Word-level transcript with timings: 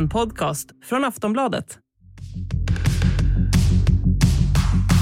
En 0.00 0.08
podcast 0.08 0.66
från 0.84 1.04
Aftonbladet. 1.04 1.78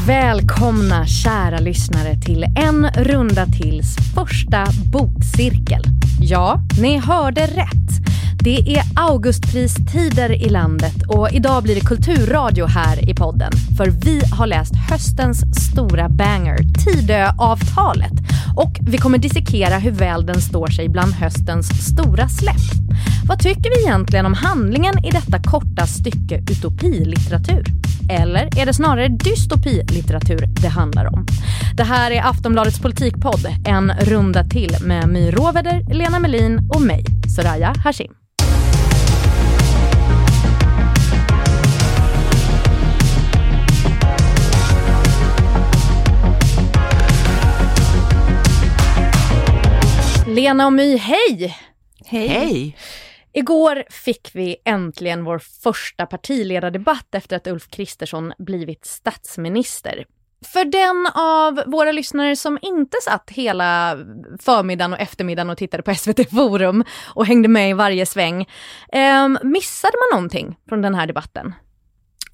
Välkomna 0.06 1.06
kära 1.06 1.58
lyssnare 1.58 2.20
till 2.20 2.44
En 2.44 2.90
runda 2.90 3.46
tills 3.46 3.96
första 4.14 4.66
bokcirkel. 4.92 5.82
Ja, 6.20 6.60
ni 6.80 6.98
hörde 6.98 7.40
rätt. 7.40 8.07
Det 8.40 8.76
är 8.76 8.82
Augustpristider 8.96 10.32
i 10.32 10.48
landet 10.48 11.02
och 11.08 11.32
idag 11.32 11.62
blir 11.62 11.74
det 11.74 11.80
kulturradio 11.80 12.66
här 12.66 13.10
i 13.10 13.14
podden. 13.14 13.52
För 13.76 13.86
vi 13.86 14.20
har 14.32 14.46
läst 14.46 14.72
höstens 14.90 15.44
stora 15.70 16.08
banger, 16.08 16.58
Tidöavtalet. 16.84 18.12
Och 18.56 18.78
vi 18.80 18.98
kommer 18.98 19.18
dissekera 19.18 19.78
hur 19.78 19.90
väl 19.90 20.26
den 20.26 20.40
står 20.40 20.66
sig 20.66 20.88
bland 20.88 21.12
höstens 21.12 21.68
stora 21.92 22.28
släpp. 22.28 22.78
Vad 23.28 23.38
tycker 23.38 23.70
vi 23.76 23.82
egentligen 23.86 24.26
om 24.26 24.34
handlingen 24.34 25.04
i 25.04 25.10
detta 25.10 25.42
korta 25.42 25.86
stycke 25.86 26.42
utopilitteratur? 26.50 27.64
Eller 28.10 28.58
är 28.58 28.66
det 28.66 28.74
snarare 28.74 29.08
dystopilitteratur 29.08 30.46
det 30.62 30.68
handlar 30.68 31.14
om? 31.14 31.26
Det 31.76 31.84
här 31.84 32.10
är 32.10 32.22
Aftonbladets 32.22 32.78
politikpodd, 32.78 33.46
en 33.66 33.92
runda 34.00 34.44
till 34.44 34.76
med 34.84 35.08
My 35.08 35.30
Råväder, 35.30 35.94
Lena 35.94 36.18
Melin 36.18 36.70
och 36.74 36.82
mig, 36.82 37.04
Soraya 37.36 37.74
Hashim. 37.84 38.17
Lena 50.48 50.66
och 50.66 50.72
My, 50.72 50.96
hej! 50.96 51.58
Hej. 52.06 52.28
Hej. 52.28 52.76
Igår 53.32 53.84
fick 53.90 54.30
vi 54.34 54.56
äntligen 54.64 55.24
vår 55.24 55.38
första 55.38 56.06
partiledardebatt 56.06 57.14
efter 57.14 57.36
att 57.36 57.46
Ulf 57.46 57.68
Kristersson 57.70 58.32
blivit 58.38 58.84
statsminister. 58.84 60.04
För 60.44 60.64
den 60.64 61.06
av 61.14 61.62
våra 61.66 61.92
lyssnare 61.92 62.36
som 62.36 62.58
inte 62.62 62.96
satt 63.02 63.30
hela 63.30 63.98
förmiddagen 64.40 64.92
och 64.92 65.00
eftermiddagen 65.00 65.50
och 65.50 65.58
tittade 65.58 65.82
på 65.82 65.94
SVT 65.94 66.30
Forum 66.30 66.84
och 67.14 67.26
hängde 67.26 67.48
med 67.48 67.70
i 67.70 67.72
varje 67.72 68.06
sväng, 68.06 68.40
eh, 68.92 69.28
missade 69.28 69.94
man 69.98 70.18
någonting 70.18 70.56
från 70.68 70.82
den 70.82 70.94
här 70.94 71.06
debatten? 71.06 71.54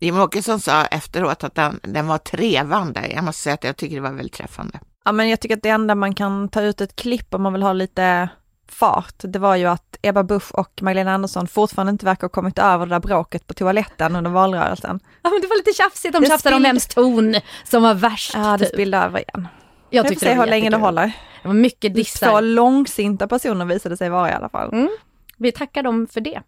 Jimmie 0.00 0.22
Åkesson 0.22 0.60
sa 0.60 0.84
efteråt 0.84 1.44
att 1.44 1.54
den, 1.54 1.80
den 1.82 2.06
var 2.06 2.18
trevande. 2.18 3.10
Jag 3.14 3.24
måste 3.24 3.42
säga 3.42 3.54
att 3.54 3.64
jag 3.64 3.76
tycker 3.76 3.96
det 3.96 4.02
var 4.02 4.12
väldigt 4.12 4.34
träffande. 4.34 4.80
Ja, 5.04 5.12
men 5.12 5.28
jag 5.28 5.40
tycker 5.40 5.56
att 5.56 5.62
det 5.62 5.68
enda 5.68 5.94
man 5.94 6.14
kan 6.14 6.48
ta 6.48 6.62
ut 6.62 6.80
ett 6.80 6.96
klipp 6.96 7.34
om 7.34 7.42
man 7.42 7.52
vill 7.52 7.62
ha 7.62 7.72
lite 7.72 8.28
fart, 8.68 9.14
det 9.18 9.38
var 9.38 9.56
ju 9.56 9.66
att 9.66 9.98
Ebba 10.02 10.22
Busch 10.22 10.54
och 10.54 10.82
Magdalena 10.82 11.14
Andersson 11.14 11.46
fortfarande 11.46 11.90
inte 11.90 12.04
verkar 12.04 12.22
ha 12.22 12.28
kommit 12.28 12.58
över 12.58 12.86
det 12.86 12.94
där 12.94 13.00
bråket 13.00 13.46
på 13.46 13.54
toaletten 13.54 14.16
under 14.16 14.30
valrörelsen. 14.30 15.00
Ja 15.22 15.30
men 15.30 15.40
det 15.40 15.46
var 15.46 15.56
lite 15.56 15.72
tjafsigt, 15.72 16.12
de 16.12 16.26
tjafsade 16.26 16.56
om 16.56 16.62
vems 16.62 16.86
ton 16.86 17.34
som 17.64 17.82
var 17.82 17.94
värst. 17.94 18.32
Ja 18.34 18.56
det 18.56 18.64
typ. 18.64 18.74
spillde 18.74 18.98
över 18.98 19.18
igen. 19.18 19.48
Jag 19.90 20.08
tyckte 20.08 20.26
jag 20.26 20.36
får 20.36 20.42
se 20.42 20.44
hur 20.44 20.50
länge 20.50 20.70
det 20.70 20.76
håller. 20.76 21.12
Det 21.42 21.48
var 21.48 21.54
mycket 21.54 21.94
dissar. 21.94 22.30
Två 22.30 22.40
långsinta 22.40 23.28
personer 23.28 23.64
visade 23.64 23.96
sig 23.96 24.08
vara 24.08 24.30
i 24.30 24.32
alla 24.32 24.48
fall. 24.48 24.72
Mm. 24.72 24.88
Vi 25.36 25.52
tackar 25.52 25.82
dem 25.82 26.06
för 26.06 26.20
det. 26.20 26.42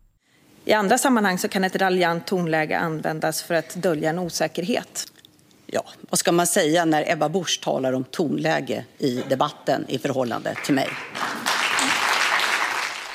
I 0.64 0.72
andra 0.72 0.98
sammanhang 0.98 1.38
så 1.38 1.48
kan 1.48 1.64
ett 1.64 1.76
raljant 1.76 2.26
tonläge 2.26 2.78
användas 2.78 3.42
för 3.42 3.54
att 3.54 3.74
dölja 3.74 4.10
en 4.10 4.18
osäkerhet. 4.18 5.06
Ja, 5.66 5.84
vad 6.10 6.18
ska 6.18 6.32
man 6.32 6.46
säga 6.46 6.84
när 6.84 7.12
Ebba 7.12 7.28
Busch 7.28 7.60
talar 7.62 7.92
om 7.92 8.04
tonläge 8.04 8.84
i 8.98 9.22
debatten 9.28 9.84
i 9.88 9.98
förhållande 9.98 10.54
till 10.64 10.74
mig? 10.74 10.88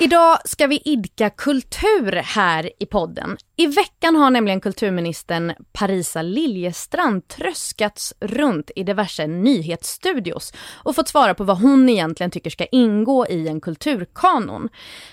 Idag 0.00 0.38
ska 0.44 0.66
vi 0.66 0.82
idka 0.84 1.30
kultur 1.30 2.12
här 2.12 2.70
i 2.78 2.86
podden. 2.86 3.36
I 3.56 3.66
veckan 3.66 4.16
har 4.16 4.30
nämligen 4.30 4.60
kulturministern 4.60 5.52
Parisa 5.72 6.22
Liljestrand 6.22 7.28
tröskats 7.28 8.14
runt 8.20 8.70
i 8.76 8.82
diverse 8.82 9.26
nyhetsstudios 9.26 10.52
och 10.74 10.94
fått 10.94 11.08
svara 11.08 11.34
på 11.34 11.44
vad 11.44 11.58
hon 11.58 11.88
egentligen 11.88 12.30
tycker 12.30 12.50
ska 12.50 12.64
ingå 12.64 13.26
i 13.26 13.48
en 13.48 13.60
kulturkanon. 13.60 14.68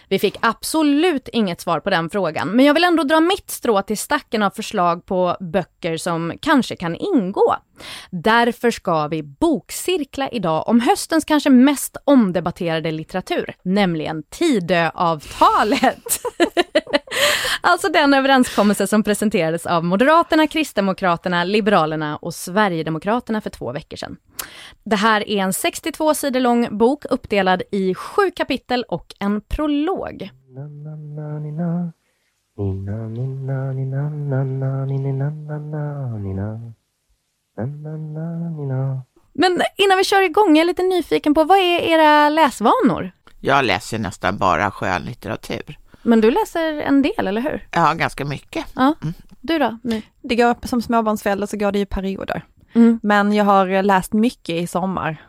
Vi 0.08 0.20
fick 0.20 0.38
absolut 0.42 1.28
inget 1.28 1.62
svar 1.62 1.80
på 1.80 1.90
den 1.90 2.10
frågan, 2.10 2.50
men 2.50 2.66
jag 2.66 2.74
vill 2.74 2.84
ändå 2.84 3.04
dra 3.04 3.20
mitt 3.20 3.50
strå 3.50 3.82
till 3.82 3.98
stacken 3.98 4.44
av 4.44 4.50
förslag 4.50 5.06
på 5.06 5.38
böcker 5.40 5.98
som 5.98 6.34
kanske 6.42 6.76
kan 6.76 6.96
ingå. 6.96 7.56
Därför 8.10 8.72
ska 8.72 9.08
vi 9.08 9.24
bokcirkla 9.24 10.30
idag 10.30 10.68
om 10.68 10.80
höstens 10.80 11.26
kanske 11.26 11.50
mest 11.50 11.98
omdebatterade 12.04 12.92
litteratur, 12.92 13.56
nämligen 13.64 14.24
Tidöavtalet. 14.24 16.22
alltså 17.62 17.90
den 17.90 18.14
överenskommelse 18.14 18.88
som 18.88 19.04
presenterades 19.04 19.66
av 19.66 19.84
Moderaterna, 19.84 20.48
Kristdemokraterna, 20.48 21.44
Liberalerna 21.44 22.18
och 22.18 22.34
Sverigedemokraterna 22.34 23.42
för 23.42 23.50
två 23.50 23.72
veckor 23.72 23.98
sedan. 23.98 24.18
Det 24.84 24.96
här 24.96 25.30
är 25.30 25.38
en 25.38 25.54
62 25.54 26.14
sidor 26.14 26.40
lång 26.40 26.78
bok 26.78 27.06
uppdelad 27.10 27.62
i 27.72 27.96
sju 27.96 28.32
kapitel 28.36 28.84
och 28.84 29.16
en 29.20 29.42
prolog. 29.42 30.30
Men 39.34 39.62
innan 39.78 39.98
vi 39.98 40.04
kör 40.04 40.22
igång, 40.22 40.56
jag 40.56 40.64
är 40.64 40.66
lite 40.66 40.84
nyfiken 40.84 41.34
på 41.34 41.44
vad 41.44 41.58
är 41.58 41.80
era 41.80 42.30
läsvanor? 42.30 43.12
Jag 43.40 43.66
läser 43.66 44.00
nästan 44.00 44.38
bara 44.38 44.72
skönlitteratur. 44.72 45.79
Men 46.02 46.22
du 46.22 46.32
läser 46.32 46.74
en 46.74 47.02
del, 47.02 47.28
eller 47.28 47.42
hur? 47.42 47.68
Ja, 47.72 47.94
ganska 47.94 48.26
mycket. 48.26 48.66
Ja. 48.76 48.96
Mm. 49.02 49.14
Du 49.42 49.60
då? 49.60 49.78
Det 50.22 50.36
går, 50.36 50.68
som 50.68 50.82
småbarnsförälder 50.82 51.48
så 51.48 51.58
går 51.58 51.72
det 51.72 51.80
i 51.80 51.86
perioder. 51.86 52.46
Mm. 52.74 53.00
Men 53.04 53.34
jag 53.34 53.46
har 53.46 53.84
läst 53.84 54.14
mycket 54.14 54.56
i 54.56 54.68
sommar. 54.68 55.26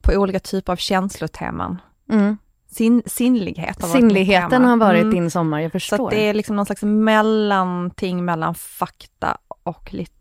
På 0.00 0.12
olika 0.12 0.40
typer 0.40 0.72
av 0.72 0.76
känsloteman. 0.76 1.80
Mm. 2.10 2.38
Sin, 2.70 3.02
sinnlighet 3.06 3.82
har 3.82 3.88
Sinnligheten 3.88 4.64
har 4.64 4.76
varit 4.76 5.02
mm. 5.02 5.14
din 5.14 5.30
sommar, 5.30 5.60
jag 5.60 5.72
förstår. 5.72 5.96
Så 5.96 6.10
det 6.10 6.28
är 6.28 6.34
liksom 6.34 6.56
någon 6.56 6.66
slags 6.66 6.82
mellanting 6.82 8.24
mellan 8.24 8.54
fakta 8.54 9.38
och 9.62 9.94
lit 9.94 10.12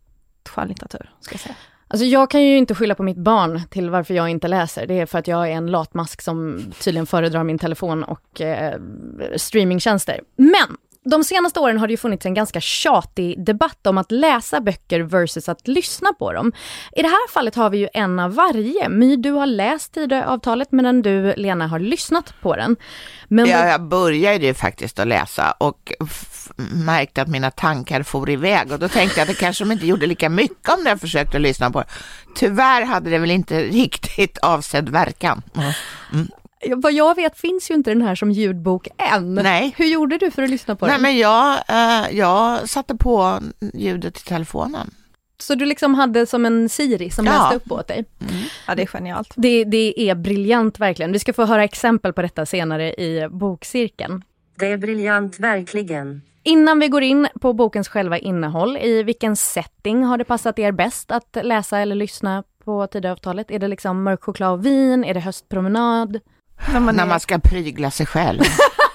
skönlitteratur, 0.50 1.12
ska 1.22 1.34
jag 1.34 1.40
säga. 1.40 1.56
Alltså 1.88 2.06
jag 2.06 2.30
kan 2.30 2.44
ju 2.44 2.58
inte 2.58 2.76
skylla 2.76 2.96
på 2.96 3.04
mitt 3.04 3.18
barn 3.18 3.62
till 3.70 3.90
varför 3.90 4.14
jag 4.14 4.30
inte 4.30 4.48
läser. 4.48 4.88
Det 4.88 5.00
är 5.00 5.06
för 5.06 5.20
att 5.20 5.28
jag 5.28 5.48
är 5.48 5.52
en 5.52 5.68
latmask 5.68 6.22
som 6.22 6.72
tydligen 6.84 7.06
föredrar 7.06 7.44
min 7.44 7.60
telefon 7.60 8.04
och 8.04 8.42
eh, 8.42 8.80
streamingtjänster. 9.36 10.22
Men 10.36 10.78
de 11.10 11.24
senaste 11.24 11.60
åren 11.60 11.78
har 11.78 11.88
det 11.88 11.94
ju 11.94 11.98
funnits 11.98 12.26
en 12.26 12.34
ganska 12.34 12.62
tjatig 12.62 13.46
debatt 13.46 13.88
om 13.88 13.98
att 13.98 14.12
läsa 14.12 14.62
böcker 14.62 15.00
versus 15.00 15.50
att 15.50 15.68
lyssna 15.68 16.14
på 16.14 16.34
dem. 16.34 16.52
I 16.92 17.02
det 17.02 17.08
här 17.08 17.32
fallet 17.32 17.56
har 17.56 17.70
vi 17.70 17.78
ju 17.78 17.88
en 17.94 18.20
av 18.20 18.36
varje. 18.36 18.90
My, 18.90 19.16
du 19.16 19.32
har 19.32 19.46
läst 19.46 19.94
Tidöavtalet 19.94 20.72
medan 20.72 21.02
du, 21.02 21.34
Lena, 21.38 21.68
har 21.68 21.80
lyssnat 21.80 22.34
på 22.42 22.56
den. 22.56 22.76
Men... 23.28 23.46
Ja, 23.46 23.68
jag 23.68 23.82
började 23.82 24.46
ju 24.46 24.54
faktiskt 24.54 25.00
att 25.00 25.08
läsa 25.08 25.52
och 25.52 25.94
märkte 26.86 27.22
att 27.22 27.28
mina 27.28 27.52
tankar 27.52 28.04
for 28.04 28.30
iväg 28.30 28.72
och 28.72 28.80
då 28.80 28.88
tänkte 28.88 29.20
jag 29.20 29.30
att 29.30 29.36
det 29.36 29.40
kanske 29.40 29.64
de 29.64 29.72
inte 29.72 29.88
gjorde 29.88 30.06
lika 30.06 30.30
mycket 30.30 30.70
om 30.70 30.86
jag 30.86 31.00
försökte 31.00 31.40
lyssna 31.40 31.72
på 31.72 31.80
det. 31.80 31.88
Tyvärr 32.36 32.86
hade 32.86 33.10
det 33.10 33.18
väl 33.18 33.32
inte 33.32 33.64
riktigt 33.64 34.38
avsedd 34.38 34.90
verkan. 34.90 35.42
Mm. 36.14 36.28
Vad 36.76 36.94
jag 36.94 37.16
vet 37.16 37.38
finns 37.38 37.72
ju 37.72 37.76
inte 37.76 37.92
den 37.92 38.02
här 38.02 38.16
som 38.16 38.32
ljudbok 38.32 38.88
än. 38.98 39.36
Nej. 39.36 39.74
Hur 39.78 39.86
gjorde 39.86 40.18
du 40.18 40.32
för 40.32 40.44
att 40.44 40.50
lyssna 40.50 40.76
på 40.76 40.86
Nej, 40.86 40.94
den? 40.94 41.02
Men 41.02 41.18
jag, 41.18 41.60
eh, 41.68 42.18
jag 42.18 42.70
satte 42.70 42.96
på 42.96 43.40
ljudet 43.74 44.18
i 44.18 44.24
telefonen. 44.24 44.92
Så 45.40 45.56
du 45.56 45.66
liksom 45.66 45.96
hade 45.96 46.26
som 46.26 46.46
en 46.46 46.70
Siri 46.70 47.10
som 47.10 47.26
ja. 47.26 47.32
läste 47.32 47.56
upp 47.56 47.72
åt 47.72 47.88
dig? 47.88 48.06
Mm. 48.20 48.44
Ja, 48.68 48.76
det 48.76 48.82
är 48.82 48.86
genialt. 48.88 49.34
Det, 49.36 49.64
det 49.64 50.10
är 50.10 50.16
briljant 50.16 50.80
verkligen. 50.80 51.12
Vi 51.12 51.20
ska 51.20 51.34
få 51.34 51.46
höra 51.46 51.64
exempel 51.64 52.14
på 52.14 52.22
detta 52.22 52.46
senare 52.46 52.94
i 52.94 53.28
bokcirkeln. 53.32 54.24
Det 54.60 54.72
är 54.72 54.78
briljant, 54.78 55.40
verkligen. 55.40 56.22
Innan 56.44 56.80
vi 56.80 56.88
går 56.88 57.04
in 57.04 57.28
på 57.42 57.54
bokens 57.54 57.88
själva 57.88 58.18
innehåll, 58.18 58.78
i 58.78 59.04
vilken 59.04 59.36
setting 59.36 60.04
har 60.04 60.18
det 60.18 60.24
passat 60.24 60.60
er 60.60 60.72
bäst 60.72 61.12
att 61.12 61.38
läsa 61.44 61.80
eller 61.80 61.96
lyssna 61.96 62.44
på 62.64 62.88
Tidöavtalet? 62.88 63.52
Är 63.52 63.60
det 63.60 63.68
liksom 63.68 64.04
mörk 64.04 64.24
choklad 64.24 64.54
och 64.54 64.66
vin? 64.66 65.04
Är 65.04 65.14
det 65.14 65.20
höstpromenad? 65.20 66.20
När 66.74 66.80
man, 66.80 66.96
När 66.96 67.06
man 67.06 67.20
ska 67.20 67.40
prygla 67.40 67.92
sig 67.92 68.06
själv. 68.06 68.42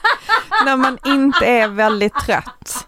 När 0.65 0.77
man 0.77 0.99
inte 1.07 1.47
är 1.47 1.69
väldigt 1.69 2.15
trött. 2.15 2.87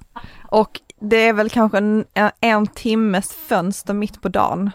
Och 0.49 0.81
det 1.01 1.17
är 1.17 1.33
väl 1.33 1.51
kanske 1.51 1.79
en, 1.79 2.05
en 2.41 2.67
timmes 2.67 3.33
fönster 3.33 3.95
mitt 3.95 4.23
på 4.23 4.29
dagen. 4.29 4.71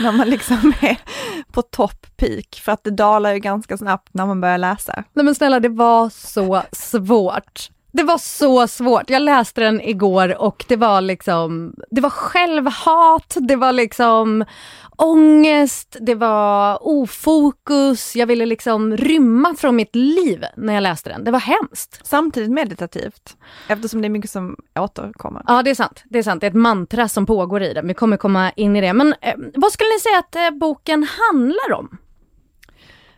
När 0.00 0.12
man 0.12 0.30
liksom 0.30 0.72
är 0.80 0.96
på 1.52 1.62
topp 1.62 2.06
peak, 2.16 2.60
för 2.64 2.72
att 2.72 2.84
det 2.84 2.90
dalar 2.90 3.32
ju 3.32 3.38
ganska 3.38 3.76
snabbt 3.76 4.14
när 4.14 4.26
man 4.26 4.40
börjar 4.40 4.58
läsa. 4.58 5.04
Nej 5.12 5.24
men 5.24 5.34
snälla, 5.34 5.60
det 5.60 5.68
var 5.68 6.10
så 6.10 6.62
svårt. 6.72 7.70
Det 7.92 8.02
var 8.02 8.18
så 8.18 8.68
svårt. 8.68 9.10
Jag 9.10 9.22
läste 9.22 9.60
den 9.60 9.80
igår 9.80 10.42
och 10.42 10.64
det 10.68 10.76
var 10.76 11.00
liksom, 11.00 11.74
det 11.90 12.00
var 12.00 12.10
självhat, 12.10 13.36
det 13.40 13.56
var 13.56 13.72
liksom 13.72 14.44
ångest, 14.96 15.96
det 16.00 16.14
var 16.14 16.78
ofokus, 16.88 18.16
jag 18.16 18.26
ville 18.26 18.46
liksom 18.46 18.96
rymma 18.96 19.54
från 19.54 19.76
mitt 19.76 19.94
liv 19.94 20.44
när 20.56 20.74
jag 20.74 20.82
läste 20.82 21.10
den. 21.10 21.24
Det 21.24 21.30
var 21.30 21.40
hemskt. 21.40 22.00
Samtidigt 22.04 22.50
meditativt, 22.50 23.36
eftersom 23.68 24.02
det 24.02 24.06
är 24.06 24.10
mycket 24.10 24.30
som 24.30 24.56
återkommer. 24.78 25.42
Ja, 25.46 25.62
det 25.62 25.70
är 25.70 25.74
sant. 25.74 26.02
Det 26.04 26.18
är 26.18 26.22
sant. 26.22 26.40
Det 26.40 26.46
är 26.46 26.50
ett 26.50 26.56
mantra 26.56 27.08
som 27.08 27.26
pågår 27.26 27.62
i 27.62 27.74
den. 27.74 27.86
Vi 27.88 27.94
kommer 27.94 28.16
komma 28.16 28.50
in 28.50 28.76
i 28.76 28.80
det. 28.80 28.92
Men 28.92 29.14
eh, 29.20 29.34
vad 29.54 29.72
skulle 29.72 29.88
ni 29.88 30.00
säga 30.00 30.18
att 30.18 30.36
eh, 30.36 30.58
boken 30.58 31.06
handlar 31.30 31.72
om? 31.72 31.98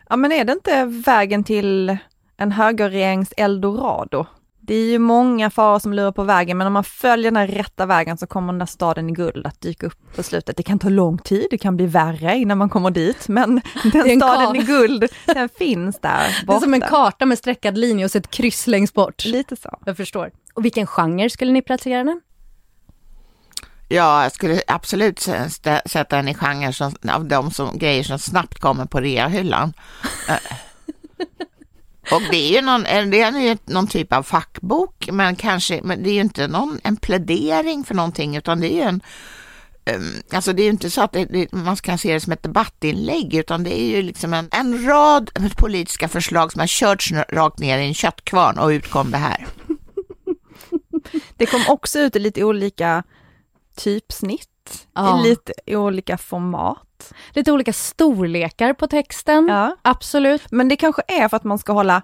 Ja 0.09 0.17
men 0.17 0.33
är 0.33 0.45
det 0.45 0.53
inte 0.53 0.85
vägen 0.85 1.45
till 1.45 1.97
en 2.37 2.53
högerregerings 2.53 3.33
eldorado? 3.37 4.27
Det 4.64 4.75
är 4.75 4.91
ju 4.91 4.99
många 4.99 5.50
faror 5.50 5.79
som 5.79 5.93
lurar 5.93 6.12
på 6.12 6.23
vägen, 6.23 6.59
men 6.59 6.67
om 6.67 6.73
man 6.73 6.85
följer 6.85 7.31
den 7.31 7.37
här 7.37 7.47
rätta 7.47 7.87
vägen 7.87 8.19
så 8.19 8.26
kommer 8.26 8.53
den 8.53 8.59
där 8.59 8.67
staden 8.67 9.09
i 9.09 9.12
guld 9.12 9.47
att 9.47 9.61
dyka 9.61 9.87
upp 9.87 10.17
på 10.17 10.23
slutet. 10.23 10.56
Det 10.56 10.62
kan 10.62 10.79
ta 10.79 10.88
lång 10.88 11.19
tid, 11.19 11.47
det 11.50 11.59
kan 11.59 11.76
bli 11.76 11.87
värre 11.87 12.37
innan 12.37 12.59
man 12.59 12.69
kommer 12.69 12.91
dit, 12.91 13.29
men 13.29 13.55
den 13.93 14.20
staden 14.20 14.56
i 14.56 14.62
guld, 14.62 15.09
den 15.26 15.49
finns 15.49 16.00
där 16.00 16.44
borta. 16.47 16.47
Det 16.47 16.53
är 16.53 16.61
som 16.61 16.75
en 16.75 16.81
karta 16.81 17.26
med 17.26 17.38
streckad 17.38 17.79
linje 17.79 18.05
och 18.05 18.11
så 18.11 18.19
ett 18.19 18.31
kryss 18.31 18.67
längst 18.67 18.94
bort. 18.94 19.25
Lite 19.25 19.56
så. 19.56 19.79
Jag 19.85 19.97
förstår. 19.97 20.31
Och 20.55 20.65
vilken 20.65 20.87
genre 20.87 21.31
skulle 21.31 21.53
ni 21.53 21.62
placera 21.62 22.05
den? 22.05 22.20
Ja, 23.88 24.23
jag 24.23 24.32
skulle 24.32 24.62
absolut 24.67 25.20
sätta 25.87 26.17
den 26.17 26.29
i 26.29 26.35
genren 26.35 26.73
som, 26.73 26.94
av 27.12 27.25
de 27.25 27.50
som, 27.50 27.79
grejer 27.79 28.03
som 28.03 28.19
snabbt 28.19 28.61
kommer 28.61 28.87
på 28.87 29.00
reahyllan. 29.00 29.73
Och 32.14 32.23
det 32.31 32.37
är 32.37 32.53
ju 32.56 32.62
någon, 32.62 32.87
eh, 32.87 33.06
det 33.06 33.20
är 33.20 33.41
ju 33.41 33.56
någon 33.64 33.87
typ 33.87 34.12
av 34.12 34.23
fackbok, 34.23 35.09
men 35.12 35.37
kanske, 35.37 35.81
men 35.82 36.03
det 36.03 36.11
är 36.11 36.14
ju 36.14 36.20
inte 36.20 36.49
någon, 36.49 36.81
en 36.85 36.97
plädering 36.97 37.85
för 37.85 37.94
någonting, 37.94 38.37
utan 38.37 38.61
det 38.61 38.73
är 38.73 38.76
ju 38.76 38.82
en 38.82 39.00
ehm, 39.85 40.23
Alltså 40.32 40.53
det 40.53 40.62
är 40.62 40.64
ju 40.64 40.70
inte 40.70 40.91
så 40.91 41.03
att 41.03 41.12
det, 41.12 41.25
det, 41.25 41.53
man 41.53 41.76
kan 41.76 41.99
se 41.99 42.12
det 42.12 42.20
som 42.20 42.32
ett 42.32 42.43
debattinlägg, 42.43 43.35
utan 43.35 43.64
det 43.64 43.81
är 43.81 43.87
ju 43.97 44.03
liksom 44.03 44.35
en, 44.35 44.49
en 44.53 44.87
rad 44.87 45.31
politiska 45.56 46.09
förslag 46.09 46.53
som 46.53 46.61
har 46.61 46.67
körts 46.67 47.12
rakt 47.29 47.59
ner 47.59 47.79
i 47.79 47.87
en 47.87 47.94
köttkvarn 47.94 48.58
och 48.58 48.69
ut 48.69 48.91
kom 48.91 49.11
det 49.11 49.19
här. 49.19 49.47
Det 51.37 51.47
kom 51.47 51.62
också 51.69 51.99
ut 51.99 52.17
i 52.17 52.19
lite 52.19 52.44
olika 52.44 53.03
typsnitt, 53.76 54.52
ja. 54.95 55.21
i 55.21 55.29
lite 55.29 55.53
olika 55.67 56.19
format. 56.19 57.13
Lite 57.31 57.53
olika 57.53 57.73
storlekar 57.73 58.73
på 58.73 58.87
texten, 58.87 59.47
ja. 59.49 59.77
absolut. 59.83 60.43
Men 60.51 60.69
det 60.69 60.77
kanske 60.77 61.03
är 61.09 61.29
för 61.29 61.37
att 61.37 61.45
man 61.45 61.59
ska 61.59 61.73
hålla... 61.73 62.03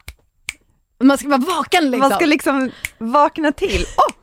Man 1.02 1.18
ska 1.18 1.28
vara 1.28 1.40
vaken 1.56 1.90
liksom. 1.90 2.08
Man 2.08 2.10
ska 2.10 2.26
liksom 2.26 2.70
vakna 2.98 3.52
till. 3.52 3.82
Oh! 3.82 4.14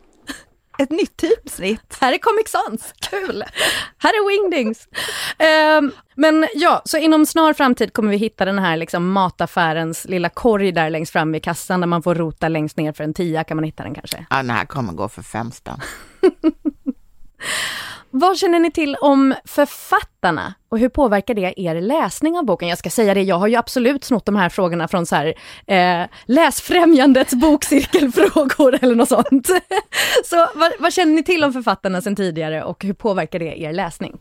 Ett 0.77 0.89
nytt 0.89 1.17
typsnitt. 1.17 1.97
Här 2.01 2.13
är 2.13 2.17
Comic 2.17 2.49
Sans, 2.49 2.93
kul! 3.09 3.43
Här 3.97 4.09
är 4.09 4.27
Wingdings. 4.27 4.87
Um, 5.79 5.91
men 6.15 6.47
ja, 6.53 6.81
så 6.85 6.97
inom 6.97 7.25
snar 7.25 7.53
framtid 7.53 7.93
kommer 7.93 8.11
vi 8.11 8.17
hitta 8.17 8.45
den 8.45 8.59
här 8.59 8.77
liksom 8.77 9.11
mataffärens 9.11 10.05
lilla 10.05 10.29
korg 10.29 10.71
där 10.71 10.89
längst 10.89 11.11
fram 11.11 11.31
vid 11.31 11.43
kassan 11.43 11.79
där 11.79 11.87
man 11.87 12.03
får 12.03 12.15
rota 12.15 12.47
längst 12.47 12.77
ner 12.77 12.93
för 12.93 13.03
en 13.03 13.13
tia 13.13 13.43
kan 13.43 13.57
man 13.57 13.63
hitta 13.63 13.83
den 13.83 13.93
kanske. 13.93 14.25
Ja, 14.29 14.35
den 14.35 14.49
här 14.49 14.65
kommer 14.65 14.93
gå 14.93 15.09
för 15.09 15.21
fem 15.21 15.51
spänn. 15.51 15.79
Vad 18.17 18.37
känner 18.37 18.59
ni 18.59 18.71
till 18.71 18.95
om 18.95 19.35
författarna 19.45 20.53
och 20.69 20.79
hur 20.79 20.89
påverkar 20.89 21.33
det 21.33 21.53
er 21.61 21.81
läsning 21.81 22.37
av 22.37 22.45
boken? 22.45 22.67
Jag 22.67 22.77
ska 22.77 22.89
säga 22.89 23.13
det, 23.13 23.21
jag 23.21 23.35
har 23.35 23.47
ju 23.47 23.55
absolut 23.55 24.03
snott 24.03 24.25
de 24.25 24.35
här 24.35 24.49
frågorna 24.49 24.87
från 24.87 25.05
så 25.05 25.15
här, 25.15 25.33
eh, 25.67 26.07
Läsfrämjandets 26.25 27.33
bokcirkelfrågor 27.41 28.79
eller 28.81 28.95
något 28.95 29.09
sånt. 29.09 29.47
så 30.25 30.47
vad, 30.55 30.71
vad, 30.79 30.93
känner 30.93 31.13
ni 31.13 31.23
till 31.23 31.43
om 31.43 31.53
författarna 31.53 32.01
sedan 32.01 32.15
tidigare 32.15 32.63
och 32.63 32.83
hur 32.83 32.93
påverkar 32.93 33.39
det 33.39 33.61
er 33.61 33.73
läsning? 33.73 34.17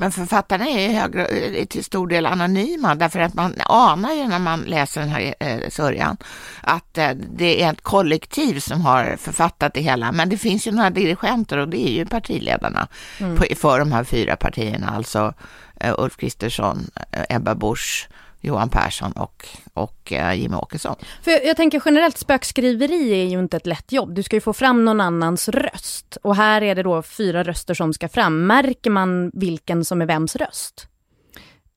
Men 0.00 0.12
författarna 0.12 0.68
är 0.68 1.00
högre, 1.00 1.26
till 1.66 1.84
stor 1.84 2.06
del 2.06 2.26
anonyma 2.26 2.94
därför 2.94 3.20
att 3.20 3.34
man 3.34 3.54
anar 3.66 4.12
ju 4.12 4.28
när 4.28 4.38
man 4.38 4.60
läser 4.60 5.00
den 5.00 5.10
här 5.10 5.34
eh, 5.40 5.68
sörjan 5.68 6.16
att 6.60 6.98
eh, 6.98 7.10
det 7.10 7.62
är 7.62 7.72
ett 7.72 7.82
kollektiv 7.82 8.60
som 8.60 8.80
har 8.80 9.16
författat 9.16 9.74
det 9.74 9.80
hela. 9.80 10.12
Men 10.12 10.28
det 10.28 10.38
finns 10.38 10.66
ju 10.66 10.72
några 10.72 10.90
dirigenter 10.90 11.58
och 11.58 11.68
det 11.68 11.88
är 11.88 11.92
ju 11.92 12.06
partiledarna 12.06 12.88
mm. 13.20 13.36
på, 13.36 13.44
för 13.56 13.78
de 13.78 13.92
här 13.92 14.04
fyra 14.04 14.36
partierna, 14.36 14.90
alltså 14.90 15.34
eh, 15.80 15.94
Ulf 15.98 16.16
Kristersson, 16.16 16.90
eh, 17.12 17.36
Ebba 17.36 17.54
Busch, 17.54 18.08
Johan 18.40 18.68
Persson 18.68 19.12
och, 19.12 19.46
och 19.74 20.12
uh, 20.12 20.34
Jimmie 20.34 20.58
Åkesson. 20.58 20.96
För 21.22 21.30
jag, 21.30 21.44
jag, 21.44 21.56
tänker 21.56 21.82
generellt 21.84 22.18
spökskriveri 22.18 23.10
är 23.10 23.24
ju 23.24 23.38
inte 23.38 23.56
ett 23.56 23.66
lätt 23.66 23.92
jobb. 23.92 24.14
Du 24.14 24.22
ska 24.22 24.36
ju 24.36 24.40
få 24.40 24.52
fram 24.52 24.84
någon 24.84 25.00
annans 25.00 25.48
röst. 25.48 26.18
Och 26.22 26.36
här 26.36 26.62
är 26.62 26.74
det 26.74 26.82
då 26.82 27.02
fyra 27.02 27.42
röster 27.42 27.74
som 27.74 27.92
ska 27.92 28.08
fram. 28.08 28.46
Märker 28.46 28.90
man 28.90 29.30
vilken 29.34 29.84
som 29.84 30.02
är 30.02 30.06
vems 30.06 30.36
röst? 30.36 30.88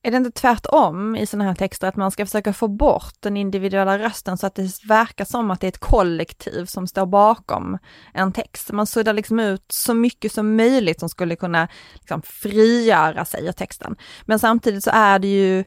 Är 0.04 0.10
det 0.10 0.16
inte 0.16 0.30
tvärtom 0.30 1.16
i 1.16 1.26
sådana 1.26 1.44
här 1.44 1.54
texter 1.54 1.88
att 1.88 1.96
man 1.96 2.10
ska 2.10 2.26
försöka 2.26 2.52
få 2.52 2.68
bort 2.68 3.14
den 3.20 3.36
individuella 3.36 3.98
rösten 3.98 4.38
så 4.38 4.46
att 4.46 4.54
det 4.54 4.84
verkar 4.84 5.24
som 5.24 5.50
att 5.50 5.60
det 5.60 5.66
är 5.66 5.68
ett 5.68 5.78
kollektiv 5.78 6.64
som 6.66 6.86
står 6.86 7.06
bakom 7.06 7.78
en 8.14 8.32
text. 8.32 8.72
Man 8.72 8.86
suddar 8.86 9.12
liksom 9.12 9.40
ut 9.40 9.64
så 9.68 9.94
mycket 9.94 10.32
som 10.32 10.56
möjligt 10.56 11.00
som 11.00 11.08
skulle 11.08 11.36
kunna 11.36 11.68
liksom 11.94 12.22
frigöra 12.22 13.24
sig 13.24 13.46
ur 13.46 13.52
texten. 13.52 13.96
Men 14.24 14.38
samtidigt 14.38 14.84
så 14.84 14.90
är 14.90 15.18
det 15.18 15.28
ju 15.28 15.64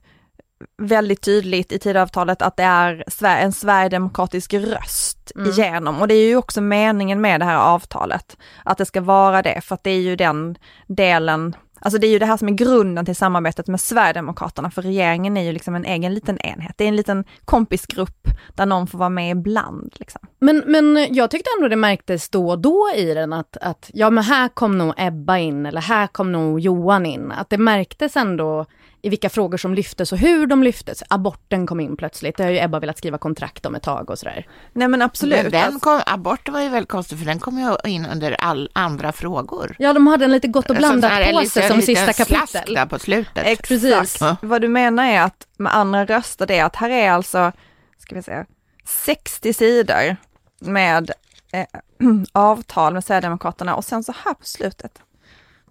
väldigt 0.78 1.22
tydligt 1.22 1.72
i 1.72 1.80
Tidöavtalet 1.80 2.42
att 2.42 2.58
det 2.58 2.64
är 2.64 3.04
en 3.24 3.52
sverigedemokratisk 3.52 4.54
röst 4.54 5.32
mm. 5.36 5.50
igenom 5.50 6.02
och 6.02 6.08
det 6.08 6.14
är 6.14 6.28
ju 6.28 6.36
också 6.36 6.62
meningen 6.62 7.22
med 7.22 7.42
det 7.42 7.46
här 7.46 7.58
avtalet, 7.58 8.38
att 8.64 8.78
det 8.78 8.86
ska 8.86 9.02
vara 9.02 9.42
det, 9.42 9.62
för 9.62 9.76
att 9.76 9.84
det 9.84 9.92
är 9.92 10.02
ju 10.02 10.16
den 10.16 10.58
delen 10.88 11.56
Alltså 11.80 12.00
det 12.00 12.08
är 12.08 12.12
ju 12.12 12.20
det 12.20 12.26
här 12.26 12.38
som 12.38 12.48
är 12.48 12.54
grunden 12.54 13.06
till 13.06 13.16
samarbetet 13.16 13.68
med 13.68 13.82
Sverigedemokraterna, 13.82 14.72
för 14.72 14.82
regeringen 14.82 15.38
är 15.38 15.44
ju 15.44 15.52
liksom 15.52 15.76
en 15.76 15.86
egen 15.86 16.14
liten 16.14 16.40
enhet. 16.40 16.74
Det 16.78 16.84
är 16.84 16.88
en 16.88 16.96
liten 16.96 17.26
kompisgrupp 17.46 18.28
där 18.56 18.66
någon 18.66 18.88
får 18.88 18.98
vara 18.98 19.10
med 19.10 19.32
ibland. 19.38 19.96
Liksom. 20.00 20.22
Men, 20.40 20.64
men 20.68 21.14
jag 21.14 21.32
tyckte 21.32 21.50
ändå 21.58 21.68
det 21.68 21.76
märktes 21.76 22.30
då 22.30 22.50
och 22.50 22.60
då 22.60 22.92
i 22.96 23.14
den 23.14 23.34
att, 23.34 23.58
att 23.58 23.92
ja 23.94 24.10
men 24.10 24.24
här 24.24 24.50
kom 24.50 24.78
nog 24.78 24.94
Ebba 24.98 25.38
in 25.38 25.66
eller 25.66 25.82
här 25.82 26.08
kom 26.08 26.32
nog 26.32 26.60
Johan 26.60 27.06
in. 27.06 27.32
Att 27.32 27.50
det 27.50 27.58
märktes 27.58 28.16
ändå 28.16 28.66
i 29.06 29.10
vilka 29.10 29.30
frågor 29.30 29.58
som 29.58 29.74
lyftes 29.74 30.12
och 30.12 30.18
hur 30.18 30.48
de 30.48 30.64
lyftes. 30.64 31.04
Aborten 31.10 31.68
kom 31.68 31.80
in 31.80 31.98
plötsligt, 31.98 32.38
det 32.38 32.44
har 32.44 32.52
ju 32.52 32.60
Ebba 32.60 32.80
velat 32.80 32.98
skriva 32.98 33.18
kontrakt 33.18 33.66
om 33.66 33.76
ett 33.76 33.84
tag 33.84 34.10
och 34.10 34.20
sådär. 34.20 34.48
Nej 34.74 34.88
men 34.88 35.02
absolut. 35.02 35.42
Men 35.42 35.52
den 35.52 35.80
kom, 35.80 36.02
aborten 36.06 36.54
var 36.54 36.62
ju 36.62 36.70
väldigt 36.70 36.90
konstig 36.90 37.18
för 37.20 37.26
den 37.26 37.40
kom 37.40 37.60
ju 37.60 37.92
in 37.92 38.06
under 38.06 38.32
all 38.32 38.70
andra 38.74 39.12
frågor. 39.12 39.76
Ja, 39.80 39.94
de 39.94 40.08
hade 40.08 40.26
en 40.26 40.32
lite 40.32 40.48
gott 40.48 40.70
och 40.70 40.76
blandat 40.76 41.32
på 41.32 41.46
sig 41.46 41.68
som 41.68 41.82
sista 41.82 42.14
kapitel. 42.14 42.74
där 42.74 42.86
på 42.86 43.00
slutet. 43.00 43.46
Exakt. 43.46 43.68
Precis. 43.68 44.18
Ja. 44.22 44.36
Vad 44.42 44.62
du 44.62 44.68
menar 44.68 45.06
är 45.06 45.22
att 45.22 45.48
med 45.58 45.76
andra 45.76 46.06
röster, 46.06 46.48
det 46.48 46.58
är 46.58 46.66
att 46.66 46.76
här 46.76 46.90
är 46.90 47.12
alltså, 47.12 47.52
ska 48.00 48.16
vi 48.16 48.24
säga, 48.24 48.46
60 48.86 49.54
sidor 49.54 50.16
med 50.60 51.12
eh, 51.52 51.66
avtal 52.32 52.94
med 52.94 53.04
Sverigedemokraterna 53.04 53.76
och 53.76 53.86
sen 53.86 54.04
så 54.04 54.14
här 54.26 54.34
på 54.34 54.46
slutet 54.46 55.02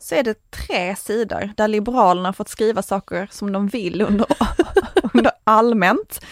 så 0.04 0.14
är 0.14 0.22
det 0.22 0.50
tre 0.50 0.96
sidor 0.96 1.50
där 1.56 1.68
Liberalerna 1.68 2.32
fått 2.32 2.48
skriva 2.48 2.82
saker 2.82 3.28
som 3.30 3.52
de 3.52 3.66
vill 3.68 4.00
under, 4.00 4.26
under 5.14 5.32
allmänt. 5.44 6.24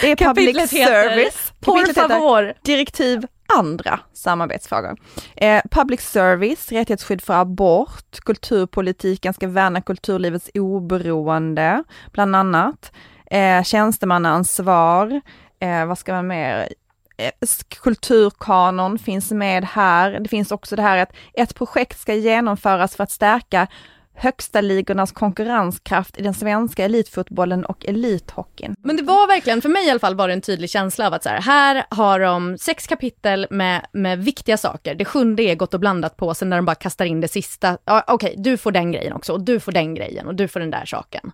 Det 0.00 0.10
är 0.10 0.16
public 0.16 0.70
service. 0.70 1.52
Por 1.60 1.92
favor. 1.92 2.54
Direktiv 2.62 3.26
andra 3.58 4.00
samarbetsfrågor. 4.12 4.96
Eh, 5.36 5.62
public 5.70 6.00
service, 6.00 6.72
rättighetsskydd 6.72 7.22
för 7.22 7.34
abort, 7.34 8.20
kulturpolitiken 8.20 9.34
ska 9.34 9.48
värna 9.48 9.80
kulturlivets 9.80 10.50
oberoende, 10.54 11.84
bland 12.12 12.36
annat. 12.36 12.92
Eh, 13.30 13.62
tjänstemannaansvar, 13.62 15.20
eh, 15.60 15.86
vad 15.86 15.98
ska 15.98 16.12
man 16.12 16.26
mer? 16.26 16.68
Eh, 17.16 17.30
kulturkanon 17.68 18.98
finns 18.98 19.30
med 19.30 19.64
här. 19.64 20.20
Det 20.20 20.28
finns 20.28 20.52
också 20.52 20.76
det 20.76 20.82
här 20.82 20.98
att 20.98 21.12
ett 21.34 21.54
projekt 21.54 22.00
ska 22.00 22.14
genomföras 22.14 22.96
för 22.96 23.04
att 23.04 23.10
stärka 23.10 23.68
högsta 24.16 24.60
ligornas 24.60 25.12
konkurrenskraft 25.12 26.18
i 26.18 26.22
den 26.22 26.34
svenska 26.34 26.84
elitfotbollen 26.84 27.64
och 27.64 27.86
elithockeyn. 27.86 28.74
Men 28.78 28.96
det 28.96 29.02
var 29.02 29.26
verkligen, 29.26 29.62
för 29.62 29.68
mig 29.68 29.86
i 29.86 29.90
alla 29.90 30.00
fall, 30.00 30.14
var 30.14 30.28
det 30.28 30.34
en 30.34 30.40
tydlig 30.40 30.70
känsla 30.70 31.06
av 31.06 31.14
att 31.14 31.22
så 31.22 31.28
här, 31.28 31.40
här 31.40 31.84
har 31.90 32.20
de 32.20 32.58
sex 32.58 32.86
kapitel 32.86 33.46
med, 33.50 33.86
med 33.92 34.24
viktiga 34.24 34.56
saker. 34.56 34.94
Det 34.94 35.04
sjunde 35.04 35.42
är 35.42 35.54
gott 35.54 35.74
och 35.74 35.80
blandat 35.80 36.16
på, 36.16 36.34
sen 36.34 36.50
när 36.50 36.56
de 36.56 36.64
bara 36.64 36.74
kastar 36.74 37.04
in 37.04 37.20
det 37.20 37.28
sista. 37.28 37.78
Ja, 37.84 38.04
Okej, 38.06 38.30
okay, 38.30 38.42
du 38.42 38.56
får 38.56 38.72
den 38.72 38.92
grejen 38.92 39.12
också 39.12 39.32
och 39.32 39.40
du 39.40 39.60
får 39.60 39.72
den 39.72 39.94
grejen 39.94 40.26
och 40.26 40.34
du 40.34 40.48
får 40.48 40.60
den 40.60 40.70
där 40.70 40.84
saken. 40.84 41.32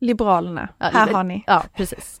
Liberalerna, 0.00 0.68
ja, 0.78 0.86
här 0.86 1.12
har 1.12 1.24
ni. 1.24 1.44
Ja, 1.46 1.64
precis. 1.76 2.20